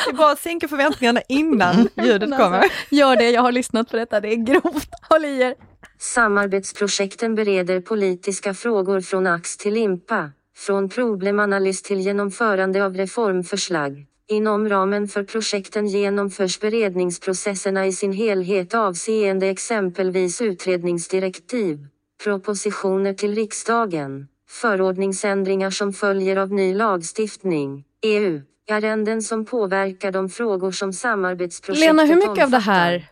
det 0.04 0.10
är 0.10 0.14
bara 0.14 0.32
att 0.32 0.40
sänka 0.40 0.68
förväntningarna 0.68 1.20
innan 1.28 1.88
ljudet 2.02 2.30
kommer. 2.30 2.64
Gör 2.90 3.16
det, 3.16 3.30
jag 3.30 3.42
har 3.42 3.52
lyssnat 3.52 3.90
på 3.90 3.96
detta. 3.96 4.20
Det 4.20 4.32
är 4.32 4.36
grovt. 4.36 4.88
Håll 5.10 5.24
i 5.24 5.40
er. 5.42 5.54
Samarbetsprojekten 5.98 7.34
bereder 7.34 7.80
politiska 7.80 8.54
frågor 8.54 9.00
från 9.00 9.26
ax 9.26 9.56
till 9.56 9.74
limpa, 9.74 10.30
från 10.56 10.88
problemanalys 10.88 11.82
till 11.82 12.00
genomförande 12.00 12.84
av 12.84 12.94
reformförslag. 12.94 14.06
Inom 14.30 14.68
ramen 14.68 15.08
för 15.08 15.24
projekten 15.24 15.86
genomförs 15.86 16.60
beredningsprocesserna 16.60 17.86
i 17.86 17.92
sin 17.92 18.12
helhet 18.12 18.74
avseende 18.74 19.46
exempelvis 19.46 20.40
utredningsdirektiv, 20.40 21.86
propositioner 22.24 23.14
till 23.14 23.34
riksdagen, 23.34 24.28
förordningsändringar 24.48 25.70
som 25.70 25.92
följer 25.92 26.36
av 26.36 26.52
ny 26.52 26.74
lagstiftning, 26.74 27.84
EU, 28.02 28.40
ärenden 28.68 29.22
som 29.22 29.44
påverkar 29.44 30.12
de 30.12 30.28
frågor 30.28 30.72
som 30.72 30.92
samarbetsprojektet 30.92 31.86
Lena, 31.86 32.04
hur 32.04 32.16
mycket 32.16 32.44
av 32.44 32.50
det 32.50 32.56
omfattar, 32.56 32.60
här 32.72 33.08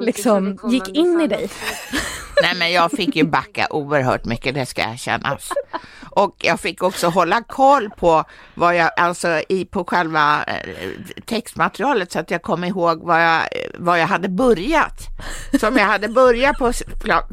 liksom 0.00 0.58
gick 0.64 0.88
in 0.88 1.20
i 1.20 1.26
dig? 1.26 1.50
Nej, 2.42 2.54
men 2.58 2.72
jag 2.72 2.90
fick 2.90 3.16
ju 3.16 3.24
backa 3.24 3.66
oerhört 3.70 4.24
mycket, 4.24 4.54
det 4.54 4.66
ska 4.66 4.82
erkännas. 4.82 5.52
Och 6.10 6.36
jag 6.38 6.60
fick 6.60 6.82
också 6.82 7.08
hålla 7.08 7.42
koll 7.42 7.90
på 7.90 8.24
vad 8.54 8.76
jag, 8.76 8.90
alltså 8.96 9.42
i, 9.48 9.64
på 9.64 9.84
själva 9.84 10.44
eh, 10.44 10.90
textmaterialet 11.24 12.12
så 12.12 12.18
att 12.18 12.30
jag 12.30 12.42
kom 12.42 12.64
ihåg 12.64 13.00
vad 13.02 13.24
jag, 13.24 13.42
vad 13.78 14.00
jag 14.00 14.06
hade 14.06 14.28
börjat. 14.28 15.06
Som 15.60 15.76
jag 15.76 15.84
hade 15.84 16.08
börjat 16.08 16.58
på, 16.58 16.72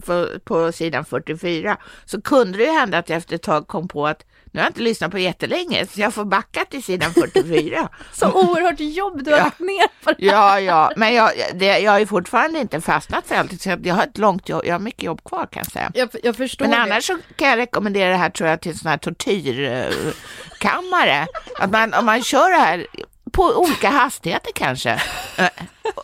på, 0.05 0.27
på 0.43 0.71
sidan 0.71 1.05
44 1.05 1.77
så 2.05 2.21
kunde 2.21 2.57
det 2.57 2.63
ju 2.63 2.71
hända 2.71 2.97
att 2.97 3.09
jag 3.09 3.17
efter 3.17 3.35
ett 3.35 3.43
tag 3.43 3.67
kom 3.67 3.87
på 3.87 4.07
att 4.07 4.25
nu 4.55 4.61
har 4.61 4.65
jag 4.65 4.69
inte 4.69 4.81
lyssnat 4.81 5.11
på 5.11 5.19
jättelänge 5.19 5.85
så 5.87 6.01
jag 6.01 6.13
får 6.13 6.25
backa 6.25 6.65
till 6.65 6.83
sidan 6.83 7.13
44. 7.13 7.89
Så 8.13 8.31
oerhört 8.31 8.79
jobb 8.79 9.23
du 9.23 9.31
har 9.31 9.37
Ja. 9.37 9.43
lagt 9.43 9.59
ner 9.59 9.87
på 10.03 10.11
det. 10.11 10.25
Ja, 10.25 10.59
ja, 10.59 10.91
men 10.95 11.13
jag, 11.13 11.31
det, 11.55 11.79
jag 11.79 11.91
har 11.91 11.99
ju 11.99 12.07
fortfardy 12.07 12.59
inte 12.59 12.81
fastnat 12.81 13.27
för 13.27 13.35
alltid, 13.35 13.61
så 13.61 13.75
jag 13.83 13.95
har 13.95 14.03
ett 14.03 14.17
långt 14.17 14.49
jobb, 14.49 14.61
jag 14.65 14.73
har 14.73 14.79
mycket 14.79 15.03
jobb 15.03 15.23
kvar 15.23 15.47
kan 15.51 15.59
jag 15.63 15.71
säga. 15.71 15.91
Jag, 15.93 16.09
jag 16.23 16.35
förstår 16.35 16.65
Men 16.65 16.71
det. 16.71 16.77
annars 16.77 17.03
så 17.07 17.17
kan 17.35 17.47
jag 17.49 17.57
rekommendera 17.57 18.09
det 18.09 18.15
här 18.17 18.29
tror 18.29 18.49
jag 18.49 18.61
till 18.61 18.79
sån 18.79 18.89
här 18.91 18.97
tortyrkammare. 18.97 21.27
Att 21.59 21.71
man, 21.71 21.93
om 21.93 22.05
man 22.05 22.23
kör 22.23 22.49
det 22.49 22.57
här 22.57 22.87
på 23.31 23.43
olika 23.43 23.89
hastigheter 23.89 24.51
kanske. 24.55 25.01
Eh, 25.37 25.49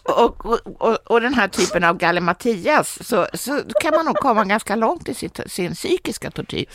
Och, 0.03 0.45
och, 0.45 0.60
och, 0.81 0.97
och 1.12 1.21
den 1.21 1.34
här 1.34 1.47
typen 1.47 1.84
av 1.84 1.97
gallimatias 1.97 3.07
så, 3.07 3.27
så 3.34 3.62
kan 3.81 3.95
man 3.95 4.05
nog 4.05 4.15
komma 4.15 4.43
ganska 4.43 4.75
långt 4.75 5.10
i 5.10 5.13
sitt, 5.13 5.39
sin 5.47 5.73
psykiska 5.73 6.31
tortyr. 6.31 6.65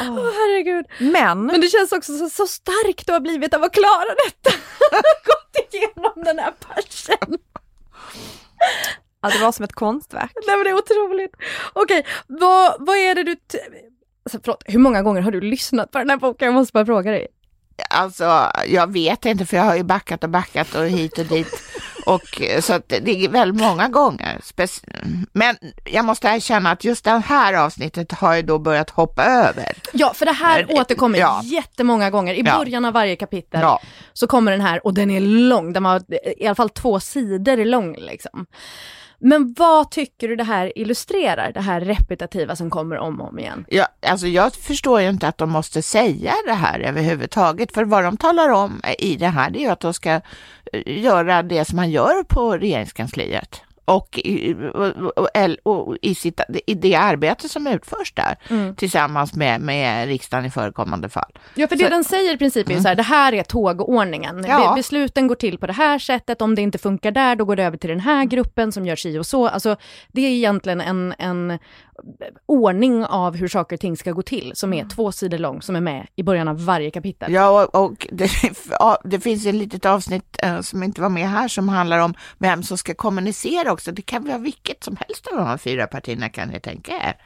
Åh, 0.00 0.16
herregud. 0.16 0.86
Men, 0.98 1.46
Men 1.46 1.60
det 1.60 1.68
känns 1.68 1.92
också 1.92 2.18
så, 2.18 2.28
så 2.30 2.46
starkt 2.46 3.06
du 3.06 3.12
har 3.12 3.20
blivit 3.20 3.54
av 3.54 3.62
att 3.62 3.72
klara 3.72 4.14
detta. 4.26 4.50
Gått 5.26 5.72
igenom 5.74 6.24
den 6.24 6.38
här 6.38 6.52
passion. 6.52 7.38
ja, 9.22 9.28
det 9.30 9.38
var 9.38 9.52
som 9.52 9.64
ett 9.64 9.72
konstverk. 9.72 10.32
Nej 10.46 10.56
men 10.56 10.64
det 10.64 10.70
är 10.70 10.74
otroligt. 10.74 11.32
Okej, 11.72 12.06
vad, 12.26 12.74
vad 12.78 12.96
är 12.96 13.14
det 13.14 13.22
du... 13.22 13.36
Alltså, 14.24 14.38
förlåt, 14.44 14.62
hur 14.66 14.78
många 14.78 15.02
gånger 15.02 15.20
har 15.20 15.30
du 15.30 15.40
lyssnat 15.40 15.90
på 15.90 15.98
den 15.98 16.10
här 16.10 16.16
boken? 16.16 16.46
Jag 16.46 16.54
måste 16.54 16.72
bara 16.72 16.86
fråga 16.86 17.10
dig. 17.10 17.26
Alltså, 17.90 18.50
jag 18.66 18.92
vet 18.92 19.24
inte 19.24 19.46
för 19.46 19.56
jag 19.56 19.64
har 19.64 19.76
ju 19.76 19.82
backat 19.82 20.24
och 20.24 20.30
backat 20.30 20.74
och 20.74 20.84
hit 20.86 21.18
och 21.18 21.24
dit. 21.26 21.62
Och 22.06 22.42
eh, 22.42 22.60
så 22.60 22.72
att 22.72 22.88
det 22.88 23.24
är 23.24 23.28
väldigt 23.28 23.60
många 23.62 23.88
gånger. 23.88 24.40
Men 25.32 25.56
jag 25.84 26.04
måste 26.04 26.28
erkänna 26.28 26.70
att 26.70 26.84
just 26.84 27.04
det 27.04 27.22
här 27.26 27.54
avsnittet 27.54 28.12
har 28.12 28.34
jag 28.34 28.46
då 28.46 28.58
börjat 28.58 28.90
hoppa 28.90 29.24
över. 29.24 29.72
Ja, 29.92 30.12
för 30.14 30.26
det 30.26 30.32
här 30.32 30.66
Eh, 30.68 30.80
återkommer 30.80 31.18
ja. 31.18 31.40
jättemånga 31.44 32.10
gånger. 32.10 32.34
I 32.34 32.42
Ja. 32.46 32.58
början 32.58 32.84
av 32.84 32.92
varje 32.92 33.16
kapitel 33.16 33.60
Ja. 33.60 33.80
så 34.12 34.26
kommer 34.26 34.52
den 34.52 34.60
här 34.60 34.86
och 34.86 34.94
den 34.94 35.10
är 35.10 35.20
lång. 35.20 35.72
Den 35.72 35.82
var 35.82 36.02
i 36.38 36.46
alla 36.46 36.54
fall 36.54 36.70
två 36.70 37.00
sidor 37.00 37.64
lång 37.64 37.96
liksom. 37.96 38.46
Men 39.24 39.54
vad 39.58 39.90
tycker 39.90 40.28
du 40.28 40.36
det 40.36 40.44
här 40.44 40.78
illustrerar? 40.78 41.52
Det 41.52 41.60
här 41.60 41.80
repetitiva 41.80 42.56
som 42.56 42.70
kommer 42.70 42.98
om 42.98 43.20
och 43.20 43.28
om 43.28 43.38
igen. 43.38 43.64
Ja, 43.68 43.86
alltså 44.06 44.26
jag 44.26 44.54
förstår 44.54 45.00
ju 45.00 45.08
inte 45.08 45.28
att 45.28 45.38
de 45.38 45.50
måste 45.50 45.82
säga 45.82 46.32
det 46.46 46.52
här 46.52 46.80
överhuvudtaget, 46.80 47.72
för 47.72 47.84
vad 47.84 48.04
de 48.04 48.16
talar 48.16 48.48
om 48.48 48.80
i 48.98 49.16
det 49.16 49.28
här 49.28 49.50
det 49.50 49.58
är 49.58 49.60
ju 49.60 49.68
att 49.68 49.80
de 49.80 49.94
ska 49.94 50.10
eh, 50.72 51.02
göra 51.02 51.42
det 51.42 51.64
som 51.64 51.76
man 51.76 51.90
gör 51.90 52.22
på 52.22 52.56
regeringskansliet 52.56 53.62
och 53.84 54.18
i, 54.18 54.54
och, 55.64 55.66
och, 55.88 55.96
i, 56.02 56.14
sitt, 56.14 56.40
i 56.66 56.74
det 56.74 56.94
arbete 56.94 57.48
som 57.48 57.66
utförs 57.66 58.12
där 58.14 58.36
tillsammans 58.74 59.34
med, 59.34 59.60
med 59.60 60.06
riksdagen 60.08 60.44
i 60.46 60.50
förekommande 60.50 61.08
fall. 61.08 61.32
Ja, 61.54 61.68
för 61.68 61.76
det 61.76 61.84
Så- 61.84 61.90
den 61.90 62.04
säger 62.04 62.34
i 62.34 62.36
princip 62.38 62.68
är 62.70 62.74
ju 62.74 62.80
så 62.80 62.88
här, 62.88 62.94
det 62.94 63.02
här 63.02 63.32
är 63.32 63.42
tågordningen. 63.42 64.44
Ja. 64.48 64.68
Be- 64.70 64.76
besluten 64.76 65.26
går 65.26 65.34
till 65.34 65.58
på 65.58 65.66
det 65.66 65.72
här 65.72 65.98
sättet, 65.98 66.42
om 66.42 66.54
det 66.54 66.62
inte 66.62 66.78
funkar 66.78 67.10
där, 67.10 67.36
då 67.36 67.44
går 67.44 67.56
det 67.56 67.64
över 67.64 67.76
till 67.76 67.90
den 67.90 68.00
här 68.00 68.24
gruppen 68.24 68.72
som 68.72 68.86
gör 68.86 68.96
si 68.96 69.18
och 69.18 69.26
så. 69.26 69.48
Alltså, 69.48 69.76
det 70.12 70.20
är 70.22 70.30
egentligen 70.30 70.80
en, 70.80 71.14
en 71.18 71.58
ordning 72.46 73.04
av 73.04 73.36
hur 73.36 73.48
saker 73.48 73.76
och 73.76 73.80
ting 73.80 73.96
ska 73.96 74.12
gå 74.12 74.22
till, 74.22 74.52
som 74.54 74.72
är 74.72 74.88
två 74.88 75.12
sidor 75.12 75.38
lång, 75.38 75.62
som 75.62 75.76
är 75.76 75.80
med 75.80 76.06
i 76.16 76.22
början 76.22 76.48
av 76.48 76.64
varje 76.64 76.90
kapitel. 76.90 77.32
Ja, 77.32 77.62
och, 77.62 77.84
och 77.84 78.06
det, 78.12 78.30
det 79.04 79.20
finns 79.20 79.46
ett 79.46 79.54
litet 79.54 79.86
avsnitt 79.86 80.36
eh, 80.42 80.60
som 80.60 80.82
inte 80.82 81.00
var 81.00 81.08
med 81.08 81.28
här 81.28 81.48
som 81.48 81.68
handlar 81.68 81.98
om 81.98 82.14
vem 82.38 82.62
som 82.62 82.78
ska 82.78 82.94
kommunicera 82.94 83.72
också. 83.72 83.92
Det 83.92 84.02
kan 84.02 84.24
vara 84.24 84.38
vilket 84.38 84.84
som 84.84 84.96
helst 84.96 85.26
av 85.26 85.36
de 85.36 85.46
här 85.46 85.58
fyra 85.58 85.86
partierna 85.86 86.28
kan 86.28 86.48
ni 86.48 86.60
tänka 86.60 86.92
er. 86.92 87.16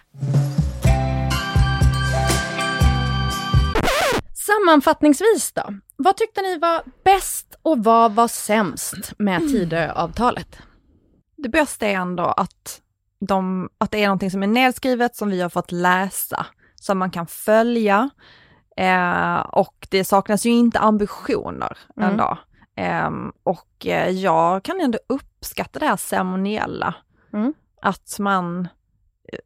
Sammanfattningsvis 4.46 5.52
då, 5.52 5.62
vad 5.96 6.16
tyckte 6.16 6.42
ni 6.42 6.58
var 6.58 6.82
bäst 7.04 7.58
och 7.62 7.84
vad 7.84 8.12
var 8.12 8.28
sämst 8.28 9.12
med 9.18 9.40
Tidöavtalet? 9.52 10.58
Det 11.36 11.48
bästa 11.48 11.86
är 11.86 11.94
ändå 11.94 12.24
att, 12.24 12.80
de, 13.20 13.68
att 13.78 13.90
det 13.90 13.98
är 14.02 14.06
någonting 14.06 14.30
som 14.30 14.42
är 14.42 14.46
nedskrivet 14.46 15.16
som 15.16 15.30
vi 15.30 15.40
har 15.40 15.48
fått 15.48 15.72
läsa, 15.72 16.46
som 16.74 16.98
man 16.98 17.10
kan 17.10 17.26
följa. 17.26 18.10
Eh, 18.76 19.36
och 19.38 19.86
det 19.90 20.04
saknas 20.04 20.46
ju 20.46 20.50
inte 20.50 20.78
ambitioner 20.78 21.78
Mm. 21.96 22.10
ändå. 22.10 22.38
Eh, 22.76 23.10
och 23.42 23.86
eh, 23.86 24.10
jag 24.10 24.62
kan 24.62 24.80
ändå 24.80 24.98
uppskatta 25.06 25.78
det 25.78 25.86
här 25.86 25.96
ceremoniella. 25.96 26.94
Mm. 27.32 27.54
Att 27.82 28.16
man 28.18 28.68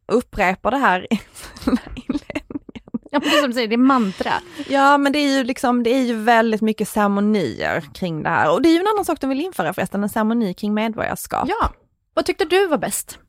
upprepar 0.07 0.71
det 0.71 0.77
här 0.77 1.13
i 1.13 1.21
sina 1.63 1.81
inledningar. 1.95 2.81
Ja, 3.11 3.19
är 3.19 3.41
som 3.41 3.49
du 3.49 3.53
säger, 3.53 3.67
det 3.67 3.75
är 3.75 3.77
mantra. 3.77 4.33
Ja 4.69 4.97
men 4.97 5.11
det 5.13 5.19
är 5.19 5.37
ju 5.37 5.43
liksom, 5.43 5.83
det 5.83 5.89
är 5.89 6.01
ju 6.03 6.15
väldigt 6.15 6.61
mycket 6.61 6.87
ceremonier 6.87 7.83
kring 7.93 8.23
det 8.23 8.29
här. 8.29 8.51
Och 8.53 8.61
det 8.61 8.69
är 8.69 8.73
ju 8.73 8.79
en 8.79 8.87
annan 8.87 9.05
sak 9.05 9.21
de 9.21 9.29
vill 9.29 9.41
införa 9.41 9.73
förresten, 9.73 10.03
en 10.03 10.09
ceremoni 10.09 10.53
kring 10.53 10.73
medborgarskap. 10.73 11.49
Ja, 11.49 11.69
vad 12.13 12.25
tyckte 12.25 12.45
du 12.45 12.67
var 12.67 12.77
bäst? 12.77 13.19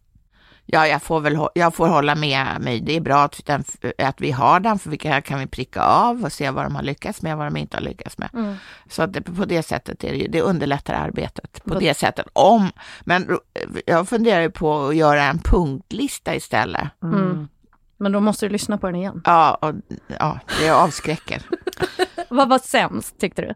Ja, 0.66 0.86
jag 0.86 1.02
får 1.02 1.20
väl 1.20 1.38
jag 1.54 1.74
får 1.74 1.88
hålla 1.88 2.14
med 2.14 2.46
mig. 2.60 2.80
Det 2.80 2.96
är 2.96 3.00
bra 3.00 3.18
att, 3.18 3.46
den, 3.46 3.64
att 3.98 4.20
vi 4.20 4.30
har 4.30 4.60
den, 4.60 4.78
för 4.78 4.90
vilka 4.90 5.20
kan 5.20 5.38
vi 5.38 5.46
pricka 5.46 5.82
av 5.82 6.24
och 6.24 6.32
se 6.32 6.50
vad 6.50 6.64
de 6.64 6.76
har 6.76 6.82
lyckats 6.82 7.22
med 7.22 7.32
och 7.32 7.38
vad 7.38 7.46
de 7.46 7.56
inte 7.56 7.76
har 7.76 7.82
lyckats 7.82 8.18
med. 8.18 8.28
Mm. 8.34 8.54
Så 8.90 9.02
att 9.02 9.12
det, 9.12 9.22
på 9.22 9.44
det 9.44 9.62
sättet 9.62 10.04
är 10.04 10.12
det, 10.12 10.26
det 10.28 10.40
underlättar 10.40 10.94
arbetet. 10.94 11.64
På 11.64 11.78
det 11.78 11.94
sättet. 11.94 12.26
Om, 12.32 12.70
men 13.00 13.38
jag 13.86 14.08
funderar 14.08 14.40
ju 14.40 14.50
på 14.50 14.86
att 14.86 14.96
göra 14.96 15.22
en 15.22 15.38
punktlista 15.38 16.34
istället. 16.34 16.88
Mm. 17.02 17.48
Men 17.96 18.12
då 18.12 18.20
måste 18.20 18.46
du 18.46 18.52
lyssna 18.52 18.78
på 18.78 18.86
den 18.86 18.96
igen. 18.96 19.22
Ja, 19.24 19.54
och, 19.54 19.74
ja 20.18 20.38
det 20.60 20.70
avskräcker. 20.70 21.42
Vad 22.28 22.48
var 22.48 22.58
sämst 22.58 23.18
tyckte 23.18 23.42
du? 23.42 23.54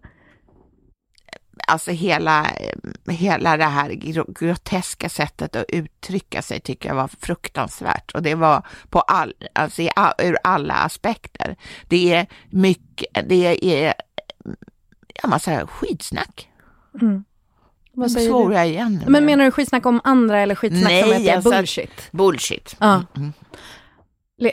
Alltså 1.68 1.90
hela, 1.90 2.46
hela 3.08 3.56
det 3.56 3.64
här 3.64 3.90
gro- 3.90 4.32
groteska 4.40 5.08
sättet 5.08 5.56
att 5.56 5.64
uttrycka 5.68 6.42
sig 6.42 6.60
tycker 6.60 6.88
jag 6.88 6.96
var 6.96 7.10
fruktansvärt. 7.20 8.12
Och 8.14 8.22
det 8.22 8.34
var 8.34 8.66
på 8.90 9.00
all, 9.00 9.34
alltså 9.52 9.82
i 9.82 9.90
ur 10.22 10.36
alla 10.44 10.74
aspekter. 10.74 11.56
Det 11.88 12.12
är 12.14 12.26
mycket, 12.50 13.28
det 13.28 13.64
är, 13.84 13.94
ja 15.22 15.28
man 15.28 15.40
säger 15.40 15.66
skitsnack. 15.66 16.48
Vad 17.92 18.10
säger 18.12 18.28
Svor 18.28 18.54
jag 18.54 18.68
igen. 18.68 19.04
Men 19.06 19.24
menar 19.24 19.44
du 19.44 19.50
skitsnack 19.50 19.86
om 19.86 20.00
andra 20.04 20.40
eller 20.40 20.54
skitsnack 20.54 20.82
som 20.82 21.10
Nej, 21.10 21.22
det 21.22 21.30
är 21.30 21.36
alltså- 21.36 21.50
bullshit? 21.50 22.08
Bullshit. 22.12 22.76
Ja. 22.80 23.02
Mm. 23.16 23.32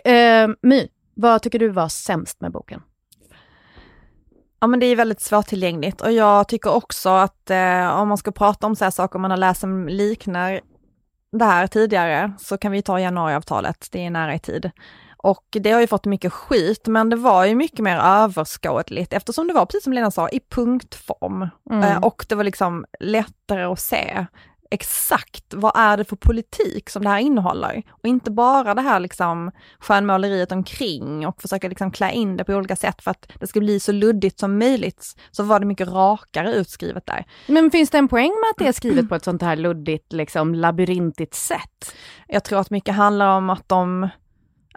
Eh, 0.06 0.56
My, 0.62 0.88
vad 1.15 1.41
tycker 1.41 1.60
du 1.60 1.69
var 1.69 1.89
sämst 1.89 2.41
med 2.41 2.52
boken? 2.52 2.82
Ja 4.63 4.67
men 4.67 4.80
det 4.80 4.86
är 4.86 4.95
väldigt 4.95 5.21
svårtillgängligt 5.21 6.02
och 6.02 6.12
jag 6.12 6.47
tycker 6.47 6.73
också 6.73 7.10
att 7.10 7.49
eh, 7.49 7.99
om 7.99 8.08
man 8.08 8.17
ska 8.17 8.32
prata 8.32 8.67
om 8.67 8.76
så 8.76 8.84
här 8.84 8.91
saker 8.91 9.19
man 9.19 9.32
har 9.32 9.38
läst 9.38 9.62
som 9.62 9.88
liknar 9.88 10.62
det 11.32 11.45
här 11.45 11.67
tidigare 11.67 12.34
så 12.39 12.58
kan 12.58 12.71
vi 12.71 12.82
ta 12.82 12.99
januariavtalet, 12.99 13.88
det 13.91 14.06
är 14.06 14.10
nära 14.10 14.36
i 14.36 14.39
tid. 14.39 14.71
Och 15.17 15.45
det 15.52 15.71
har 15.71 15.82
ju 15.82 15.88
fått 15.88 16.06
mycket 16.06 16.34
skit, 16.34 16.88
men 16.88 17.10
det 17.10 17.15
var 17.15 17.45
ju 17.45 17.56
mycket 17.56 17.80
mer 17.80 17.97
överskådligt 17.97 19.13
eftersom 19.13 19.47
det 19.47 19.54
var, 19.54 19.65
precis 19.65 19.84
som 19.84 19.93
Lena 19.93 20.12
sa, 20.12 20.30
i 20.30 20.39
punktform. 20.39 21.49
Mm. 21.71 21.84
Eh, 21.84 21.97
och 21.97 22.26
det 22.30 22.36
var 22.36 22.43
liksom 22.43 22.86
lättare 22.99 23.63
att 23.63 23.80
se 23.80 24.26
exakt 24.73 25.53
vad 25.53 25.71
är 25.75 25.97
det 25.97 26.05
för 26.05 26.15
politik 26.15 26.89
som 26.89 27.03
det 27.03 27.09
här 27.09 27.19
innehåller. 27.19 27.83
Och 27.89 28.07
inte 28.07 28.31
bara 28.31 28.73
det 28.73 28.81
här 28.81 28.99
liksom 28.99 29.51
skönmåleriet 29.79 30.51
omkring 30.51 31.27
och 31.27 31.41
försöka 31.41 31.67
liksom 31.67 31.91
klä 31.91 32.12
in 32.12 32.38
det 32.38 32.43
på 32.43 32.53
olika 32.53 32.75
sätt 32.75 33.01
för 33.01 33.12
att 33.12 33.31
det 33.39 33.47
ska 33.47 33.59
bli 33.59 33.79
så 33.79 33.91
luddigt 33.91 34.39
som 34.39 34.59
möjligt. 34.59 35.15
Så 35.31 35.43
var 35.43 35.59
det 35.59 35.65
mycket 35.65 35.88
rakare 35.88 36.53
utskrivet 36.53 37.05
där. 37.05 37.25
Men 37.47 37.71
finns 37.71 37.89
det 37.89 37.97
en 37.97 38.07
poäng 38.07 38.31
med 38.31 38.49
att 38.49 38.57
det 38.57 38.67
är 38.67 38.71
skrivet 38.71 39.09
på 39.09 39.15
ett 39.15 39.23
sånt 39.23 39.41
här 39.41 39.55
luddigt, 39.55 40.13
liksom 40.13 40.55
labyrintigt 40.55 41.33
sätt? 41.33 41.95
Jag 42.27 42.43
tror 42.43 42.59
att 42.59 42.69
mycket 42.69 42.95
handlar 42.95 43.38
om 43.38 43.49
att 43.49 43.69
de, 43.69 44.09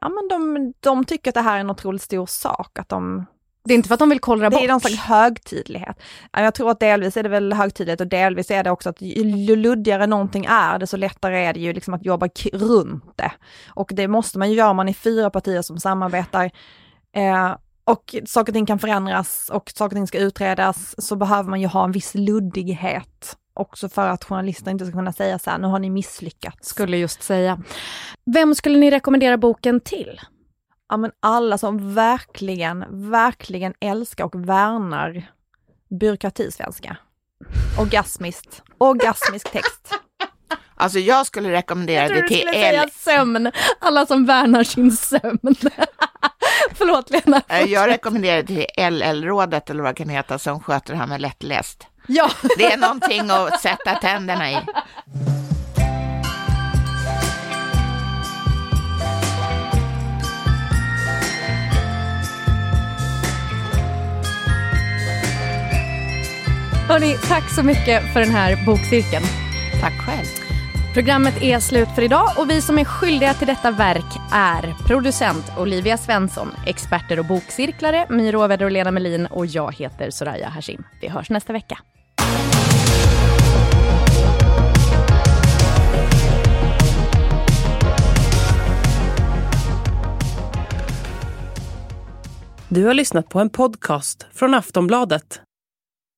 ja 0.01 0.09
men 0.09 0.29
de, 0.29 0.73
de 0.81 1.05
tycker 1.05 1.31
att 1.31 1.35
det 1.35 1.41
här 1.41 1.57
är 1.57 1.61
en 1.61 1.71
otroligt 1.71 2.03
stor 2.03 2.27
sak, 2.27 2.79
att 2.79 2.89
de 2.89 3.27
Det 3.67 3.75
är 3.75 3.77
inte 3.77 3.89
för 3.89 3.95
att 3.95 3.99
de 3.99 4.09
vill 4.09 4.21
kollra 4.21 4.51
Det 4.51 4.57
bort? 4.57 4.65
är 4.65 4.69
någon 4.69 4.81
slags 4.81 4.97
högtidlighet. 4.97 5.97
Ja, 6.33 6.43
Jag 6.43 6.55
tror 6.55 6.71
att 6.71 6.81
delvis 6.81 7.17
är 7.17 7.23
det 7.23 7.29
väl 7.29 7.53
högtidlighet 7.53 8.01
och 8.01 8.07
delvis 8.07 8.51
är 8.51 8.65
det 8.65 8.71
också 8.71 8.89
att 8.91 9.01
ju 9.03 9.57
luddigare 9.57 10.07
någonting 10.07 10.45
är, 10.49 10.79
desto 10.79 10.97
lättare 10.97 11.45
är 11.45 11.53
det 11.53 11.61
ju 11.61 11.73
liksom 11.73 11.95
att 11.95 12.05
jobba 12.05 12.29
runt 12.53 13.17
det. 13.17 13.33
Och 13.69 13.91
det 13.95 14.09
måste 14.09 14.39
man 14.39 14.51
ju 14.51 14.57
göra 14.57 14.71
om 14.71 14.77
man 14.77 14.89
är 14.89 14.93
fyra 14.93 15.31
partier 15.31 15.63
som 15.63 15.81
samarbetar. 15.81 16.51
Eh, 17.17 17.57
och 17.85 18.15
saker 18.27 18.53
och 18.53 18.55
ting 18.55 18.67
kan 18.67 18.79
förändras 18.79 19.51
och 19.53 19.71
saker 19.75 19.97
och 19.97 19.99
ting 19.99 20.07
ska 20.07 20.19
utredas, 20.19 20.95
så 21.07 21.17
behöver 21.17 21.51
man 21.51 21.61
ju 21.61 21.67
ha 21.67 21.85
en 21.85 21.93
viss 21.93 22.15
luddighet. 22.15 23.37
Också 23.55 23.89
för 23.89 24.09
att 24.09 24.25
journalister 24.25 24.71
inte 24.71 24.87
ska 24.87 24.93
kunna 24.93 25.13
säga 25.13 25.39
så 25.39 25.51
här, 25.51 25.59
nu 25.59 25.67
har 25.67 25.79
ni 25.79 25.91
misslyckats. 25.91 26.69
Skulle 26.69 26.97
just 26.97 27.23
säga. 27.23 27.63
Vem 28.35 28.55
skulle 28.55 28.79
ni 28.79 28.91
rekommendera 28.91 29.37
boken 29.39 29.81
till? 29.81 30.21
Ja 30.89 30.97
men 30.97 31.11
alla 31.21 31.59
som 31.59 31.95
verkligen, 31.95 32.85
verkligen 33.11 33.75
älskar 33.81 34.25
och 34.25 34.49
värnar 34.49 35.31
byråkratisvenska. 36.01 36.97
Orgasmiskt, 37.81 38.63
orgasmisk 38.79 39.53
text. 39.53 39.91
Alltså 40.79 40.99
jag 40.99 41.27
skulle 41.27 41.53
rekommendera 41.53 42.03
Jag 42.09 42.23
det 42.23 42.29
till 42.29 42.39
skulle 42.39 42.53
L. 42.53 42.91
säga 42.91 43.17
sömn. 43.17 43.53
Alla 43.81 44.07
som 44.07 44.27
värnar 44.27 44.65
sin 44.65 44.93
sömn. 44.93 45.39
Förlåt 46.75 47.11
Lena. 47.11 47.43
Eh, 47.49 47.61
Jag 47.61 47.89
rekommenderar 47.89 48.43
det 48.43 48.47
till 48.47 48.67
LL-rådet 48.93 49.71
eller 49.71 49.83
vad 49.83 49.95
det 49.95 49.99
kan 49.99 50.09
heta 50.09 50.39
som 50.39 50.61
sköter 50.61 50.93
det 50.93 50.99
här 50.99 51.07
med 51.07 51.21
lättläst. 51.21 51.87
Ja. 52.09 52.31
Det 52.59 52.65
är 52.73 52.77
någonting 52.77 53.31
att 53.31 53.61
sätta 53.61 53.95
tänderna 53.95 54.51
i. 54.51 54.57
Hörni, 66.89 67.17
tack 67.29 67.55
så 67.55 67.63
mycket 67.63 68.13
för 68.13 68.21
den 68.21 68.31
här 68.31 68.67
bokcirkeln. 68.67 69.25
Tack 69.81 69.93
själv. 69.93 70.27
Programmet 70.95 71.43
är 71.43 71.61
slut 71.61 71.89
för 71.95 72.03
idag 72.03 72.29
och 72.37 72.51
vi 72.51 72.61
som 72.61 72.79
är 72.79 72.85
skyldiga 72.85 73.35
till 73.35 73.47
detta 73.47 73.71
verk 73.71 74.05
är 74.33 74.75
producent 74.87 75.53
Olivia 75.59 75.97
Svensson, 75.97 76.49
experter 76.67 77.19
och 77.19 77.25
bokcirklare 77.25 78.07
My 78.11 78.33
Råväder 78.33 78.65
och 78.65 78.71
Lena 78.71 78.91
Melin 78.91 79.27
och 79.27 79.47
jag 79.47 79.75
heter 79.75 80.11
Soraya 80.11 80.49
Hashim. 80.49 80.85
Vi 81.01 81.09
hörs 81.09 81.31
nästa 81.31 81.53
vecka. 81.53 81.79
Du 92.69 92.85
har 92.85 92.95
lyssnat 92.95 93.29
på 93.29 93.41
en 93.41 93.51
podcast 93.51 94.27
från 94.33 94.55
Aftonbladet. 94.55 95.46